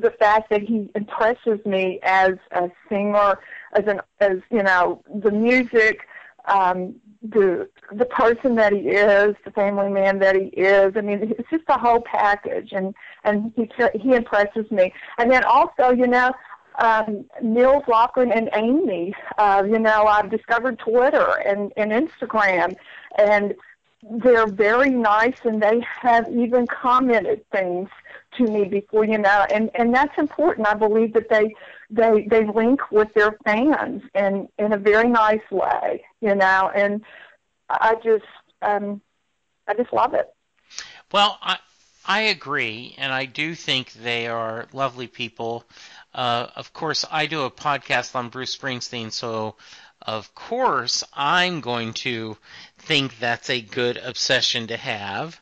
the 0.00 0.10
fact 0.10 0.50
that 0.50 0.62
he 0.62 0.90
impresses 0.94 1.64
me 1.64 2.00
as 2.02 2.32
a 2.52 2.70
singer, 2.88 3.38
as 3.74 3.86
an 3.86 4.00
as 4.20 4.38
you 4.50 4.62
know 4.62 5.02
the 5.22 5.30
music, 5.30 6.06
um, 6.46 6.94
the 7.22 7.68
the 7.92 8.04
person 8.04 8.54
that 8.56 8.72
he 8.72 8.88
is, 8.88 9.34
the 9.44 9.50
family 9.50 9.88
man 9.88 10.18
that 10.20 10.36
he 10.36 10.48
is. 10.48 10.92
I 10.96 11.00
mean, 11.00 11.34
it's 11.38 11.50
just 11.50 11.66
the 11.66 11.78
whole 11.78 12.00
package, 12.00 12.72
and 12.72 12.94
and 13.24 13.52
he 13.56 13.70
he 13.98 14.14
impresses 14.14 14.70
me. 14.70 14.92
And 15.18 15.30
then 15.30 15.44
also, 15.44 15.90
you 15.90 16.06
know, 16.06 16.32
um, 16.78 17.24
Nils 17.42 17.84
Lofgren 17.84 18.34
and 18.34 18.50
Amy. 18.54 19.14
Uh, 19.36 19.64
you 19.66 19.78
know, 19.78 20.06
I've 20.06 20.30
discovered 20.30 20.78
Twitter 20.78 21.40
and 21.44 21.72
and 21.76 21.92
Instagram, 21.92 22.76
and 23.16 23.54
they're 24.02 24.46
very 24.46 24.90
nice, 24.90 25.38
and 25.44 25.62
they 25.62 25.84
have 26.00 26.28
even 26.30 26.66
commented 26.66 27.44
things 27.50 27.88
to 28.38 28.44
me 28.44 28.64
before 28.64 29.04
you 29.04 29.18
know, 29.18 29.46
and 29.52 29.70
and 29.74 29.94
that's 29.94 30.16
important. 30.18 30.66
I 30.66 30.74
believe 30.74 31.12
that 31.14 31.28
they 31.28 31.54
they 31.90 32.26
they 32.30 32.44
link 32.46 32.90
with 32.90 33.12
their 33.14 33.36
fans 33.44 34.02
in 34.14 34.48
in 34.58 34.72
a 34.72 34.78
very 34.78 35.08
nice 35.08 35.48
way, 35.50 36.04
you 36.20 36.34
know, 36.34 36.70
and 36.74 37.02
I 37.68 37.96
just 38.02 38.24
um 38.62 39.00
I 39.66 39.74
just 39.74 39.92
love 39.92 40.14
it. 40.14 40.28
Well, 41.12 41.38
I 41.42 41.58
I 42.04 42.20
agree, 42.22 42.94
and 42.96 43.12
I 43.12 43.26
do 43.26 43.54
think 43.54 43.92
they 43.92 44.28
are 44.28 44.66
lovely 44.72 45.06
people. 45.06 45.64
Uh, 46.14 46.46
of 46.56 46.72
course, 46.72 47.04
I 47.10 47.26
do 47.26 47.42
a 47.42 47.50
podcast 47.50 48.16
on 48.16 48.30
Bruce 48.30 48.56
Springsteen, 48.56 49.12
so 49.12 49.56
of 50.02 50.34
course 50.34 51.04
I'm 51.12 51.60
going 51.60 51.92
to 51.92 52.38
think 52.78 53.18
that's 53.18 53.50
a 53.50 53.60
good 53.60 53.98
obsession 53.98 54.68
to 54.68 54.76
have. 54.76 55.40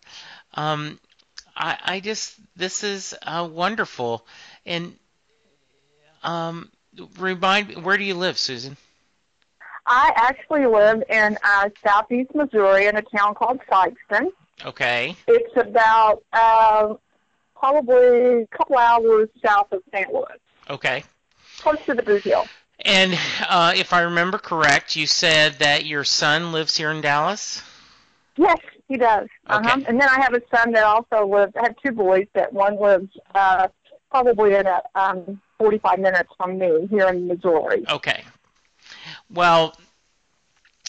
Um, 0.54 0.98
I, 1.56 1.78
I 1.84 2.00
just 2.00 2.36
this 2.54 2.84
is 2.84 3.14
uh, 3.22 3.48
wonderful, 3.50 4.26
and 4.64 4.94
um, 6.22 6.70
remind 7.18 7.68
me, 7.68 7.76
where 7.76 7.96
do 7.96 8.04
you 8.04 8.14
live, 8.14 8.38
Susan? 8.38 8.76
I 9.86 10.12
actually 10.16 10.66
live 10.66 11.02
in 11.08 11.38
uh, 11.44 11.70
southeast 11.84 12.34
Missouri 12.34 12.86
in 12.86 12.96
a 12.96 13.02
town 13.02 13.34
called 13.34 13.60
Sikeston. 13.70 14.28
Okay. 14.64 15.14
It's 15.28 15.56
about 15.56 16.22
uh, 16.32 16.94
probably 17.54 18.42
a 18.42 18.46
couple 18.48 18.78
hours 18.78 19.28
south 19.44 19.70
of 19.72 19.82
St. 19.94 20.12
Louis. 20.12 20.26
Okay. 20.68 21.04
Close 21.58 21.78
to 21.86 21.94
the 21.94 22.02
Bootheel. 22.02 22.48
And 22.80 23.18
uh, 23.48 23.74
if 23.76 23.92
I 23.92 24.02
remember 24.02 24.38
correct, 24.38 24.96
you 24.96 25.06
said 25.06 25.60
that 25.60 25.86
your 25.86 26.04
son 26.04 26.52
lives 26.52 26.76
here 26.76 26.90
in 26.90 27.00
Dallas. 27.00 27.62
Yes, 28.36 28.58
he 28.88 28.96
does. 28.96 29.28
Okay. 29.50 29.58
Uh-huh. 29.68 29.80
And 29.88 30.00
then 30.00 30.08
I 30.08 30.20
have 30.20 30.34
a 30.34 30.42
son 30.54 30.72
that 30.72 30.84
also 30.84 31.26
lives. 31.26 31.52
I 31.56 31.62
have 31.64 31.76
two 31.84 31.92
boys 31.92 32.26
that 32.34 32.52
one 32.52 32.80
lives 32.80 33.08
uh, 33.34 33.68
probably 34.10 34.54
in 34.54 34.66
a, 34.66 34.82
um, 34.94 35.40
45 35.58 35.98
minutes 35.98 36.30
from 36.36 36.58
me 36.58 36.86
here 36.90 37.08
in 37.08 37.26
Missouri. 37.26 37.84
Okay. 37.88 38.22
Well, 39.30 39.76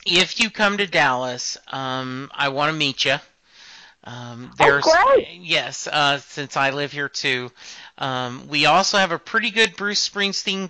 if 0.05 0.39
you 0.39 0.49
come 0.49 0.77
to 0.77 0.87
Dallas, 0.87 1.57
um, 1.67 2.29
I 2.33 2.49
want 2.49 2.71
to 2.71 2.77
meet 2.77 3.05
you. 3.05 3.15
Um, 4.03 4.51
there's 4.57 4.85
Oh, 4.87 5.13
great. 5.15 5.27
yes, 5.41 5.85
uh, 5.87 6.19
since 6.19 6.55
I 6.55 6.69
live 6.69 6.93
here 6.93 7.09
too. 7.09 7.51
Um, 7.97 8.47
we 8.47 8.65
also 8.65 8.97
have 8.97 9.11
a 9.11 9.19
pretty 9.19 9.51
good 9.51 9.75
Bruce 9.75 10.07
Springsteen 10.07 10.69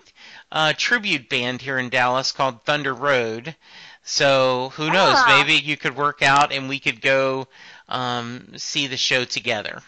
uh, 0.52 0.74
tribute 0.76 1.30
band 1.30 1.62
here 1.62 1.78
in 1.78 1.90
Dallas 1.90 2.32
called 2.32 2.64
Thunder 2.64 2.94
Road. 2.96 3.56
So 4.08 4.70
who 4.76 4.90
knows? 4.90 5.16
Ah. 5.18 5.26
Maybe 5.38 5.60
you 5.60 5.76
could 5.76 5.96
work 5.96 6.22
out 6.22 6.54
and 6.54 6.70
we 6.70 6.80
could 6.80 7.02
go 7.02 7.48
um, 7.90 8.54
see 8.56 8.88
the 8.88 8.96
show 8.96 9.26
together. 9.26 9.82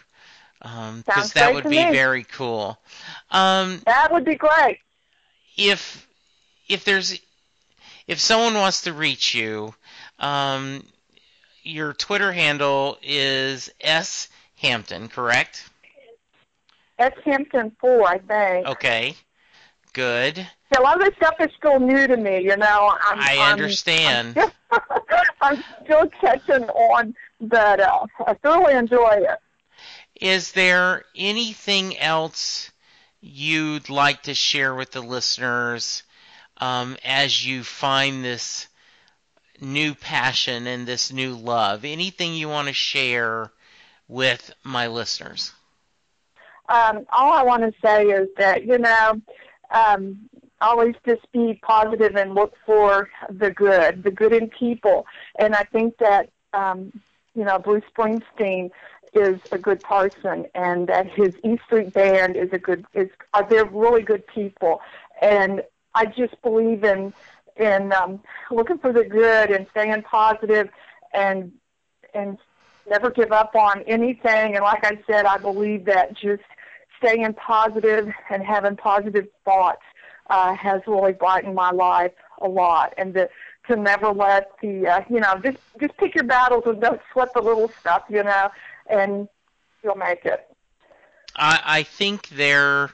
Because 0.58 1.04
Sounds 1.06 1.32
that 1.32 1.54
would 1.54 1.64
be 1.64 1.82
me. 1.86 1.90
very 1.90 2.24
cool. 2.24 2.78
Um, 3.30 3.80
That 3.86 4.12
would 4.12 4.26
be 4.26 4.34
great. 4.34 4.78
if 5.56 6.06
if 6.68 6.84
there's 6.84 7.18
if 8.06 8.20
someone 8.20 8.54
wants 8.54 8.82
to 8.82 8.92
reach 8.92 9.34
you, 9.34 9.74
um, 10.18 10.84
your 11.62 11.94
Twitter 11.94 12.30
handle 12.30 12.98
is 13.02 13.70
s 13.80 14.28
Hampton, 14.58 15.08
correct? 15.08 15.64
That's 16.98 17.18
Hampton 17.24 17.74
4, 17.80 18.06
I 18.06 18.18
think. 18.18 18.66
Okay, 18.66 19.14
good. 19.94 20.46
A 20.76 20.80
lot 20.80 21.00
of 21.00 21.04
this 21.04 21.16
stuff 21.16 21.34
is 21.40 21.48
still 21.56 21.80
new 21.80 22.06
to 22.06 22.16
me, 22.16 22.42
you 22.42 22.56
know. 22.56 22.94
I'm, 23.02 23.18
I 23.18 23.36
I'm- 23.38 23.52
understand. 23.52 24.38
I'm 25.40 25.64
still 25.84 26.08
catching 26.20 26.68
on, 26.68 27.14
but 27.40 27.80
uh, 27.80 28.06
I 28.26 28.34
thoroughly 28.34 28.74
enjoy 28.74 29.18
it. 29.18 29.38
Is 30.20 30.52
there 30.52 31.04
anything 31.16 31.98
else 31.98 32.70
you'd 33.20 33.88
like 33.88 34.22
to 34.24 34.34
share 34.34 34.74
with 34.74 34.92
the 34.92 35.00
listeners 35.00 36.04
um, 36.58 36.96
as 37.04 37.44
you 37.44 37.64
find 37.64 38.24
this 38.24 38.68
new 39.60 39.94
passion 39.94 40.68
and 40.68 40.86
this 40.86 41.12
new 41.12 41.34
love? 41.34 41.84
Anything 41.84 42.34
you 42.34 42.48
want 42.48 42.68
to 42.68 42.74
share 42.74 43.50
with 44.06 44.52
my 44.62 44.86
listeners? 44.86 45.52
um, 46.70 47.04
all 47.10 47.32
I 47.32 47.42
want 47.42 47.62
to 47.62 47.72
say 47.84 48.04
is 48.04 48.28
that 48.38 48.64
you 48.64 48.78
know, 48.78 49.20
um, 49.72 50.28
always 50.60 50.94
just 51.06 51.30
be 51.32 51.58
positive 51.62 52.16
and 52.16 52.34
look 52.34 52.54
for 52.66 53.08
the 53.28 53.50
good, 53.50 54.02
the 54.02 54.10
good 54.10 54.32
in 54.32 54.48
people. 54.48 55.06
And 55.38 55.54
I 55.54 55.64
think 55.64 55.96
that 55.98 56.30
um, 56.52 56.92
you 57.34 57.44
know 57.44 57.58
Bruce 57.58 57.84
Springsteen 57.96 58.70
is 59.12 59.40
a 59.52 59.58
good 59.58 59.80
person, 59.82 60.46
and 60.54 60.86
that 60.88 61.08
his 61.08 61.34
E 61.44 61.58
Street 61.66 61.92
Band 61.92 62.36
is 62.36 62.52
a 62.52 62.58
good 62.58 62.84
is 62.94 63.08
are 63.34 63.46
they're 63.48 63.64
really 63.64 64.02
good 64.02 64.26
people. 64.26 64.80
And 65.20 65.62
I 65.94 66.06
just 66.06 66.40
believe 66.42 66.84
in 66.84 67.12
in 67.56 67.92
um, 67.92 68.20
looking 68.50 68.78
for 68.78 68.92
the 68.92 69.04
good 69.04 69.50
and 69.50 69.66
staying 69.70 70.02
positive 70.02 70.68
and 71.12 71.52
and 72.14 72.38
never 72.88 73.10
give 73.10 73.32
up 73.32 73.54
on 73.54 73.82
anything. 73.82 74.56
And 74.56 74.62
like 74.62 74.84
I 74.84 74.98
said, 75.06 75.26
I 75.26 75.38
believe 75.38 75.84
that 75.84 76.14
just 76.14 76.42
staying 76.98 77.32
positive 77.34 78.12
and 78.30 78.42
having 78.42 78.76
positive 78.76 79.26
thoughts 79.44 79.82
uh, 80.30 80.54
has 80.54 80.80
really 80.86 81.12
brightened 81.12 81.54
my 81.54 81.70
life 81.70 82.12
a 82.40 82.48
lot. 82.48 82.94
And 82.96 83.12
to, 83.14 83.28
to 83.68 83.76
never 83.76 84.08
let 84.08 84.52
the, 84.62 84.86
uh, 84.86 85.04
you 85.10 85.20
know, 85.20 85.34
just, 85.42 85.58
just 85.78 85.96
pick 85.98 86.14
your 86.14 86.24
battles 86.24 86.62
and 86.66 86.80
don't 86.80 87.00
sweat 87.12 87.34
the 87.34 87.42
little 87.42 87.68
stuff, 87.80 88.04
you 88.08 88.22
know, 88.22 88.50
and 88.88 89.28
you'll 89.82 89.96
make 89.96 90.24
it. 90.24 90.46
I, 91.36 91.60
I 91.64 91.82
think 91.82 92.28
there, 92.28 92.90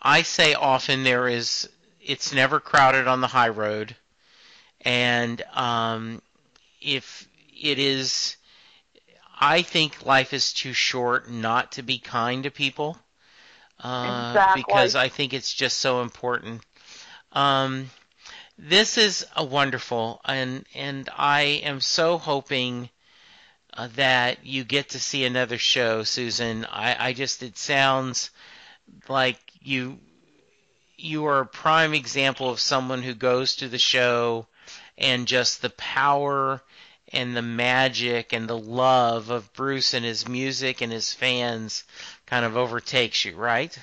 I 0.00 0.22
say 0.22 0.54
often 0.54 1.04
there 1.04 1.28
is, 1.28 1.68
it's 2.00 2.32
never 2.32 2.60
crowded 2.60 3.06
on 3.06 3.20
the 3.20 3.26
high 3.26 3.48
road. 3.48 3.94
And 4.82 5.42
um, 5.54 6.22
if 6.80 7.28
it 7.60 7.78
is, 7.78 8.36
I 9.40 9.62
think 9.62 10.04
life 10.04 10.32
is 10.32 10.52
too 10.52 10.72
short 10.72 11.30
not 11.30 11.72
to 11.72 11.82
be 11.82 11.98
kind 11.98 12.44
to 12.44 12.50
people. 12.50 12.98
Uh, 13.80 14.30
Exactly. 14.30 14.62
Because 14.62 14.94
I 14.94 15.08
think 15.08 15.32
it's 15.32 15.52
just 15.52 15.78
so 15.80 16.02
important. 16.02 16.62
Um, 17.32 17.90
this 18.58 18.98
is 18.98 19.26
a 19.36 19.44
wonderful, 19.44 20.20
and 20.24 20.64
and 20.74 21.08
I 21.16 21.42
am 21.64 21.80
so 21.80 22.18
hoping 22.18 22.90
uh, 23.74 23.88
that 23.96 24.44
you 24.46 24.64
get 24.64 24.90
to 24.90 25.00
see 25.00 25.24
another 25.24 25.58
show, 25.58 26.04
Susan. 26.04 26.64
I, 26.66 27.08
I 27.08 27.12
just 27.12 27.42
it 27.42 27.58
sounds 27.58 28.30
like 29.08 29.38
you 29.60 29.98
you 30.96 31.26
are 31.26 31.40
a 31.40 31.46
prime 31.46 31.94
example 31.94 32.50
of 32.50 32.60
someone 32.60 33.02
who 33.02 33.14
goes 33.14 33.56
to 33.56 33.68
the 33.68 33.78
show 33.78 34.46
and 34.98 35.26
just 35.26 35.60
the 35.62 35.70
power 35.70 36.62
and 37.14 37.36
the 37.36 37.42
magic 37.42 38.32
and 38.32 38.48
the 38.48 38.58
love 38.58 39.30
of 39.30 39.52
Bruce 39.52 39.94
and 39.94 40.04
his 40.04 40.28
music 40.28 40.80
and 40.80 40.92
his 40.92 41.12
fans 41.12 41.84
kind 42.26 42.44
of 42.44 42.56
overtakes 42.56 43.24
you, 43.24 43.36
right? 43.36 43.76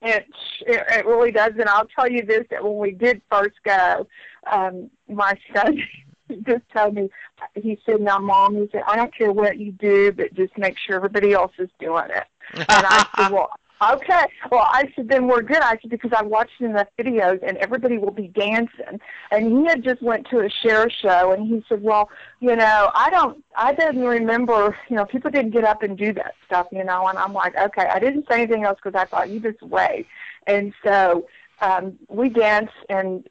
It, 0.00 0.26
it 0.60 0.86
it 0.90 1.06
really 1.06 1.32
does, 1.32 1.52
and 1.58 1.68
I'll 1.68 1.88
tell 1.88 2.10
you 2.10 2.22
this: 2.22 2.46
that 2.50 2.62
when 2.62 2.78
we 2.78 2.92
did 2.92 3.20
first 3.30 3.56
go, 3.64 4.06
um, 4.50 4.90
my 5.08 5.36
son 5.54 5.82
just 6.46 6.62
told 6.74 6.94
me, 6.94 7.10
he 7.54 7.78
said, 7.84 8.00
"Now, 8.00 8.18
mom, 8.18 8.54
he 8.54 8.68
said, 8.70 8.84
I 8.86 8.94
don't 8.94 9.14
care 9.14 9.32
what 9.32 9.58
you 9.58 9.72
do, 9.72 10.12
but 10.12 10.34
just 10.34 10.56
make 10.56 10.76
sure 10.78 10.96
everybody 10.96 11.32
else 11.32 11.52
is 11.58 11.70
doing 11.80 12.10
it." 12.10 12.24
And 12.54 12.66
I 12.86 13.06
said, 13.16 13.32
"Well, 13.32 13.50
okay." 13.82 14.24
Well, 14.50 14.66
I 14.66 14.92
said, 14.94 15.08
"Then 15.08 15.26
we're 15.26 15.42
good." 15.42 15.58
I 15.58 15.78
said 15.80 15.90
because 15.90 16.12
I 16.16 16.22
watched 16.22 16.58
the 16.60 16.86
videos, 16.98 17.40
and 17.42 17.56
everybody 17.58 17.98
will 17.98 18.12
be 18.12 18.28
dancing. 18.28 19.00
And 19.30 19.58
he 19.58 19.66
had 19.66 19.82
just 19.82 20.02
went 20.02 20.28
to 20.30 20.40
a 20.40 20.50
Cher 20.50 20.90
show, 20.90 21.32
and 21.32 21.46
he 21.46 21.64
said, 21.68 21.82
"Well, 21.82 22.10
you 22.40 22.54
know, 22.56 22.90
I 22.94 23.10
don't, 23.10 23.42
I 23.56 23.72
didn't 23.74 24.04
remember, 24.04 24.76
you 24.88 24.96
know, 24.96 25.04
people 25.04 25.30
didn't 25.30 25.50
get 25.50 25.64
up 25.64 25.82
and 25.82 25.96
do 25.96 26.12
that 26.14 26.34
stuff, 26.46 26.68
you 26.72 26.84
know." 26.84 27.06
And 27.06 27.18
I'm 27.18 27.32
like, 27.32 27.56
"Okay." 27.56 27.86
I 27.86 27.98
didn't 27.98 28.26
say 28.28 28.42
anything 28.42 28.64
else 28.64 28.78
because 28.82 28.98
I 28.98 29.04
thought 29.04 29.30
you 29.30 29.40
just 29.40 29.62
wait. 29.62 30.06
And 30.46 30.72
so 30.84 31.26
um, 31.60 31.98
we 32.08 32.28
danced, 32.28 32.72
and 32.88 33.26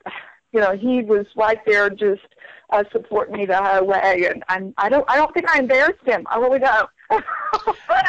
you 0.52 0.60
know, 0.62 0.76
he 0.76 1.02
was 1.02 1.26
right 1.36 1.60
there, 1.66 1.90
just 1.90 2.22
uh, 2.70 2.84
supporting 2.92 3.38
me 3.38 3.46
the 3.46 3.62
whole 3.62 3.86
way. 3.86 4.28
And 4.30 4.44
I'm, 4.50 4.74
I 4.78 4.90
don't, 4.90 5.06
I 5.08 5.16
don't 5.18 5.34
think 5.34 5.50
I 5.50 5.60
embarrassed 5.60 6.06
him. 6.06 6.26
I 6.30 6.38
really 6.38 6.60
don't. 6.60 6.90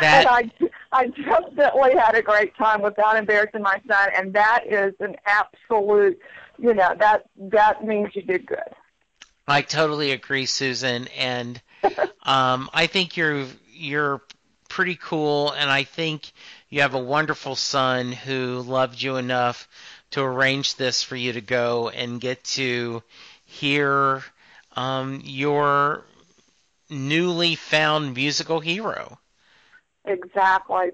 That- 0.01 0.27
and 0.27 0.29
I, 0.29 0.69
I 0.93 1.07
definitely 1.09 1.97
had 1.97 2.15
a 2.15 2.23
great 2.23 2.55
time 2.57 2.83
without 2.83 3.17
embarrassing 3.17 3.63
my 3.63 3.81
son, 3.89 4.11
and 4.17 4.33
that 4.35 4.65
is 4.69 4.95
an 5.01 5.17
absolute, 5.27 6.19
you 6.59 6.75
know, 6.75 6.95
that 6.99 7.27
that 7.37 7.85
means 7.85 8.15
you 8.15 8.23
did 8.23 8.47
good. 8.47 8.59
I 9.47 9.63
totally 9.63 10.13
agree, 10.13 10.47
Susan, 10.47 11.09
and 11.17 11.61
um, 12.23 12.71
I 12.73 12.87
think 12.87 13.17
you're 13.17 13.47
you're 13.73 14.21
pretty 14.69 14.97
cool, 14.97 15.53
and 15.53 15.71
I 15.71 15.85
think 15.85 16.31
you 16.69 16.83
have 16.83 16.95
a 16.95 16.99
wonderful 16.99 17.57
son 17.57 18.13
who 18.13 18.61
loved 18.61 19.01
you 19.01 19.17
enough 19.17 19.69
to 20.11 20.23
arrange 20.23 20.77
this 20.77 21.03
for 21.03 21.17
you 21.17 21.33
to 21.33 21.41
go 21.41 21.89
and 21.89 22.21
get 22.21 22.45
to 22.45 23.03
hear 23.45 24.23
um, 24.77 25.23
your 25.25 26.05
newly 26.91 27.55
found 27.55 28.15
musical 28.15 28.61
hero. 28.61 29.19
Exactly. 30.05 30.91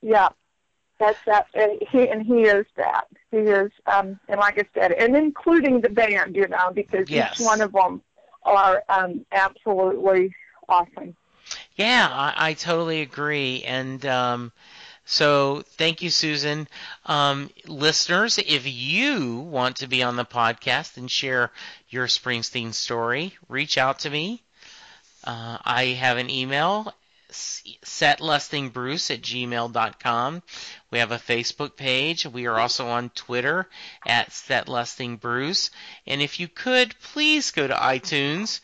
Yeah. 0.00 0.28
That's 0.98 1.20
that. 1.26 1.46
And 1.54 1.82
he 1.90 2.08
and 2.08 2.22
he 2.22 2.42
is 2.42 2.66
that. 2.76 3.06
He 3.30 3.38
is, 3.38 3.70
um, 3.86 4.18
and 4.28 4.38
like 4.40 4.58
I 4.58 4.64
said, 4.74 4.92
and 4.92 5.16
including 5.16 5.80
the 5.80 5.88
band, 5.90 6.36
you 6.36 6.46
know, 6.48 6.70
because 6.72 7.06
Yes. 7.06 7.12
each 7.12 7.38
one 7.38 7.60
of 7.60 7.72
them 7.72 8.02
are 8.44 8.82
um, 8.88 9.24
absolutely 9.32 10.34
awesome. 10.68 11.16
Yeah, 11.76 12.08
I, 12.10 12.50
I 12.50 12.54
totally 12.54 13.00
agree. 13.02 13.62
And 13.64 14.04
um, 14.06 14.52
so 15.04 15.62
thank 15.76 16.02
you, 16.02 16.10
Susan. 16.10 16.68
Um, 17.06 17.50
listeners, 17.66 18.38
if 18.38 18.66
you 18.66 19.36
want 19.38 19.76
to 19.76 19.86
be 19.88 20.02
on 20.02 20.16
the 20.16 20.24
podcast 20.24 20.96
and 20.96 21.10
share 21.10 21.50
your 21.88 22.06
Springsteen 22.06 22.72
story, 22.74 23.36
reach 23.48 23.78
out 23.78 24.00
to 24.00 24.10
me. 24.10 24.42
Uh, 25.24 25.58
I 25.64 25.84
have 25.98 26.18
an 26.18 26.30
email, 26.30 26.92
setlustingbruce 27.30 29.10
at 29.10 29.22
gmail.com. 29.22 30.42
We 30.90 30.98
have 30.98 31.12
a 31.12 31.18
Facebook 31.18 31.76
page. 31.76 32.26
We 32.26 32.46
are 32.46 32.58
also 32.58 32.88
on 32.88 33.10
Twitter 33.10 33.68
at 34.06 34.30
setlustingbruce. 34.30 35.70
And 36.06 36.20
if 36.20 36.40
you 36.40 36.48
could, 36.48 36.94
please 37.00 37.50
go 37.50 37.66
to 37.66 37.74
iTunes 37.74 38.60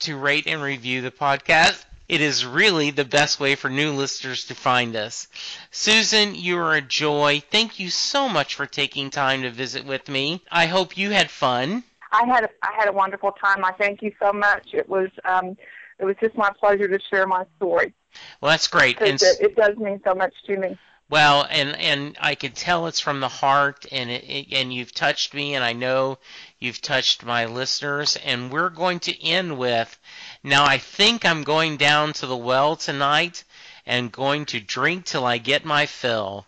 to 0.00 0.16
rate 0.16 0.46
and 0.46 0.62
review 0.62 1.02
the 1.02 1.10
podcast. 1.10 1.84
It 2.08 2.20
is 2.20 2.46
really 2.46 2.90
the 2.90 3.04
best 3.04 3.40
way 3.40 3.56
for 3.56 3.68
new 3.68 3.92
listeners 3.92 4.44
to 4.44 4.54
find 4.54 4.94
us. 4.94 5.26
Susan, 5.72 6.36
you 6.36 6.56
are 6.58 6.74
a 6.76 6.80
joy. 6.80 7.42
Thank 7.50 7.80
you 7.80 7.90
so 7.90 8.28
much 8.28 8.54
for 8.54 8.66
taking 8.66 9.10
time 9.10 9.42
to 9.42 9.50
visit 9.50 9.84
with 9.84 10.08
me. 10.08 10.40
I 10.50 10.66
hope 10.66 10.96
you 10.96 11.10
had 11.10 11.30
fun. 11.30 11.82
I 12.12 12.24
had 12.24 12.44
a, 12.44 12.48
I 12.62 12.72
had 12.76 12.88
a 12.88 12.92
wonderful 12.92 13.32
time. 13.32 13.64
I 13.64 13.72
thank 13.72 14.02
you 14.02 14.12
so 14.20 14.32
much. 14.32 14.74
It 14.74 14.88
was 14.88 15.08
um, 15.24 15.56
it 15.98 16.04
was 16.04 16.16
just 16.20 16.36
my 16.36 16.50
pleasure 16.58 16.88
to 16.88 16.98
share 17.10 17.26
my 17.26 17.44
story 17.56 17.94
Well, 18.40 18.50
that's 18.50 18.68
great. 18.68 19.00
And 19.00 19.20
it, 19.20 19.40
it 19.40 19.56
does 19.56 19.76
mean 19.76 20.00
so 20.04 20.14
much 20.14 20.34
to 20.46 20.56
me. 20.56 20.78
Well, 21.08 21.46
and 21.48 21.76
and 21.76 22.16
I 22.20 22.34
could 22.34 22.56
tell 22.56 22.88
it's 22.88 22.98
from 22.98 23.20
the 23.20 23.28
heart, 23.28 23.86
and 23.92 24.10
it, 24.10 24.24
it, 24.24 24.52
and 24.52 24.74
you've 24.74 24.92
touched 24.92 25.34
me, 25.34 25.54
and 25.54 25.62
I 25.62 25.72
know 25.72 26.18
you've 26.58 26.82
touched 26.82 27.24
my 27.24 27.46
listeners, 27.46 28.16
and 28.16 28.50
we're 28.50 28.70
going 28.70 28.98
to 29.00 29.24
end 29.24 29.56
with. 29.56 29.96
Now 30.42 30.64
I 30.64 30.78
think 30.78 31.24
I'm 31.24 31.44
going 31.44 31.76
down 31.76 32.12
to 32.14 32.26
the 32.26 32.36
well 32.36 32.74
tonight, 32.74 33.44
and 33.86 34.10
going 34.10 34.46
to 34.46 34.58
drink 34.58 35.04
till 35.04 35.24
I 35.24 35.38
get 35.38 35.64
my 35.64 35.86
fill, 35.86 36.44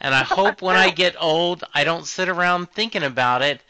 and 0.00 0.12
I 0.12 0.24
hope 0.24 0.60
when 0.60 0.76
I 0.76 0.90
get 1.02 1.14
old 1.20 1.62
I 1.72 1.84
don't 1.84 2.04
sit 2.04 2.28
around 2.28 2.72
thinking 2.72 3.04
about 3.04 3.42
it, 3.42 3.60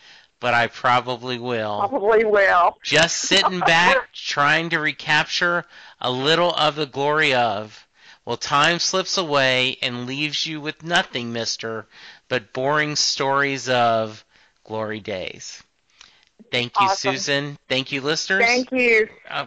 but 0.41 0.55
I 0.55 0.67
probably 0.67 1.39
will. 1.39 1.79
Probably 1.89 2.25
will. 2.25 2.79
Just 2.83 3.17
sitting 3.19 3.61
back, 3.67 4.13
trying 4.15 4.71
to 4.71 4.79
recapture 4.81 5.67
a 6.01 6.11
little 6.11 6.53
of 6.55 6.77
the 6.77 6.87
glory 6.87 7.35
of. 7.35 7.87
Well, 8.25 8.37
time 8.37 8.79
slips 8.79 9.17
away 9.19 9.79
and 9.83 10.07
leaves 10.07 10.47
you 10.47 10.61
with 10.61 10.83
nothing, 10.83 11.33
mister, 11.33 11.87
but 12.29 12.53
boring 12.53 12.97
stories 12.97 13.69
of 13.69 14.25
glory 14.65 15.01
days. 15.01 15.63
Thank 16.51 16.81
you, 16.81 16.87
Awesome. 16.87 17.13
Susan. 17.15 17.59
Thank 17.69 17.93
you, 17.93 18.01
listeners. 18.01 18.45
Thank 18.45 18.73
you. 18.73 19.09
Uh, 19.29 19.47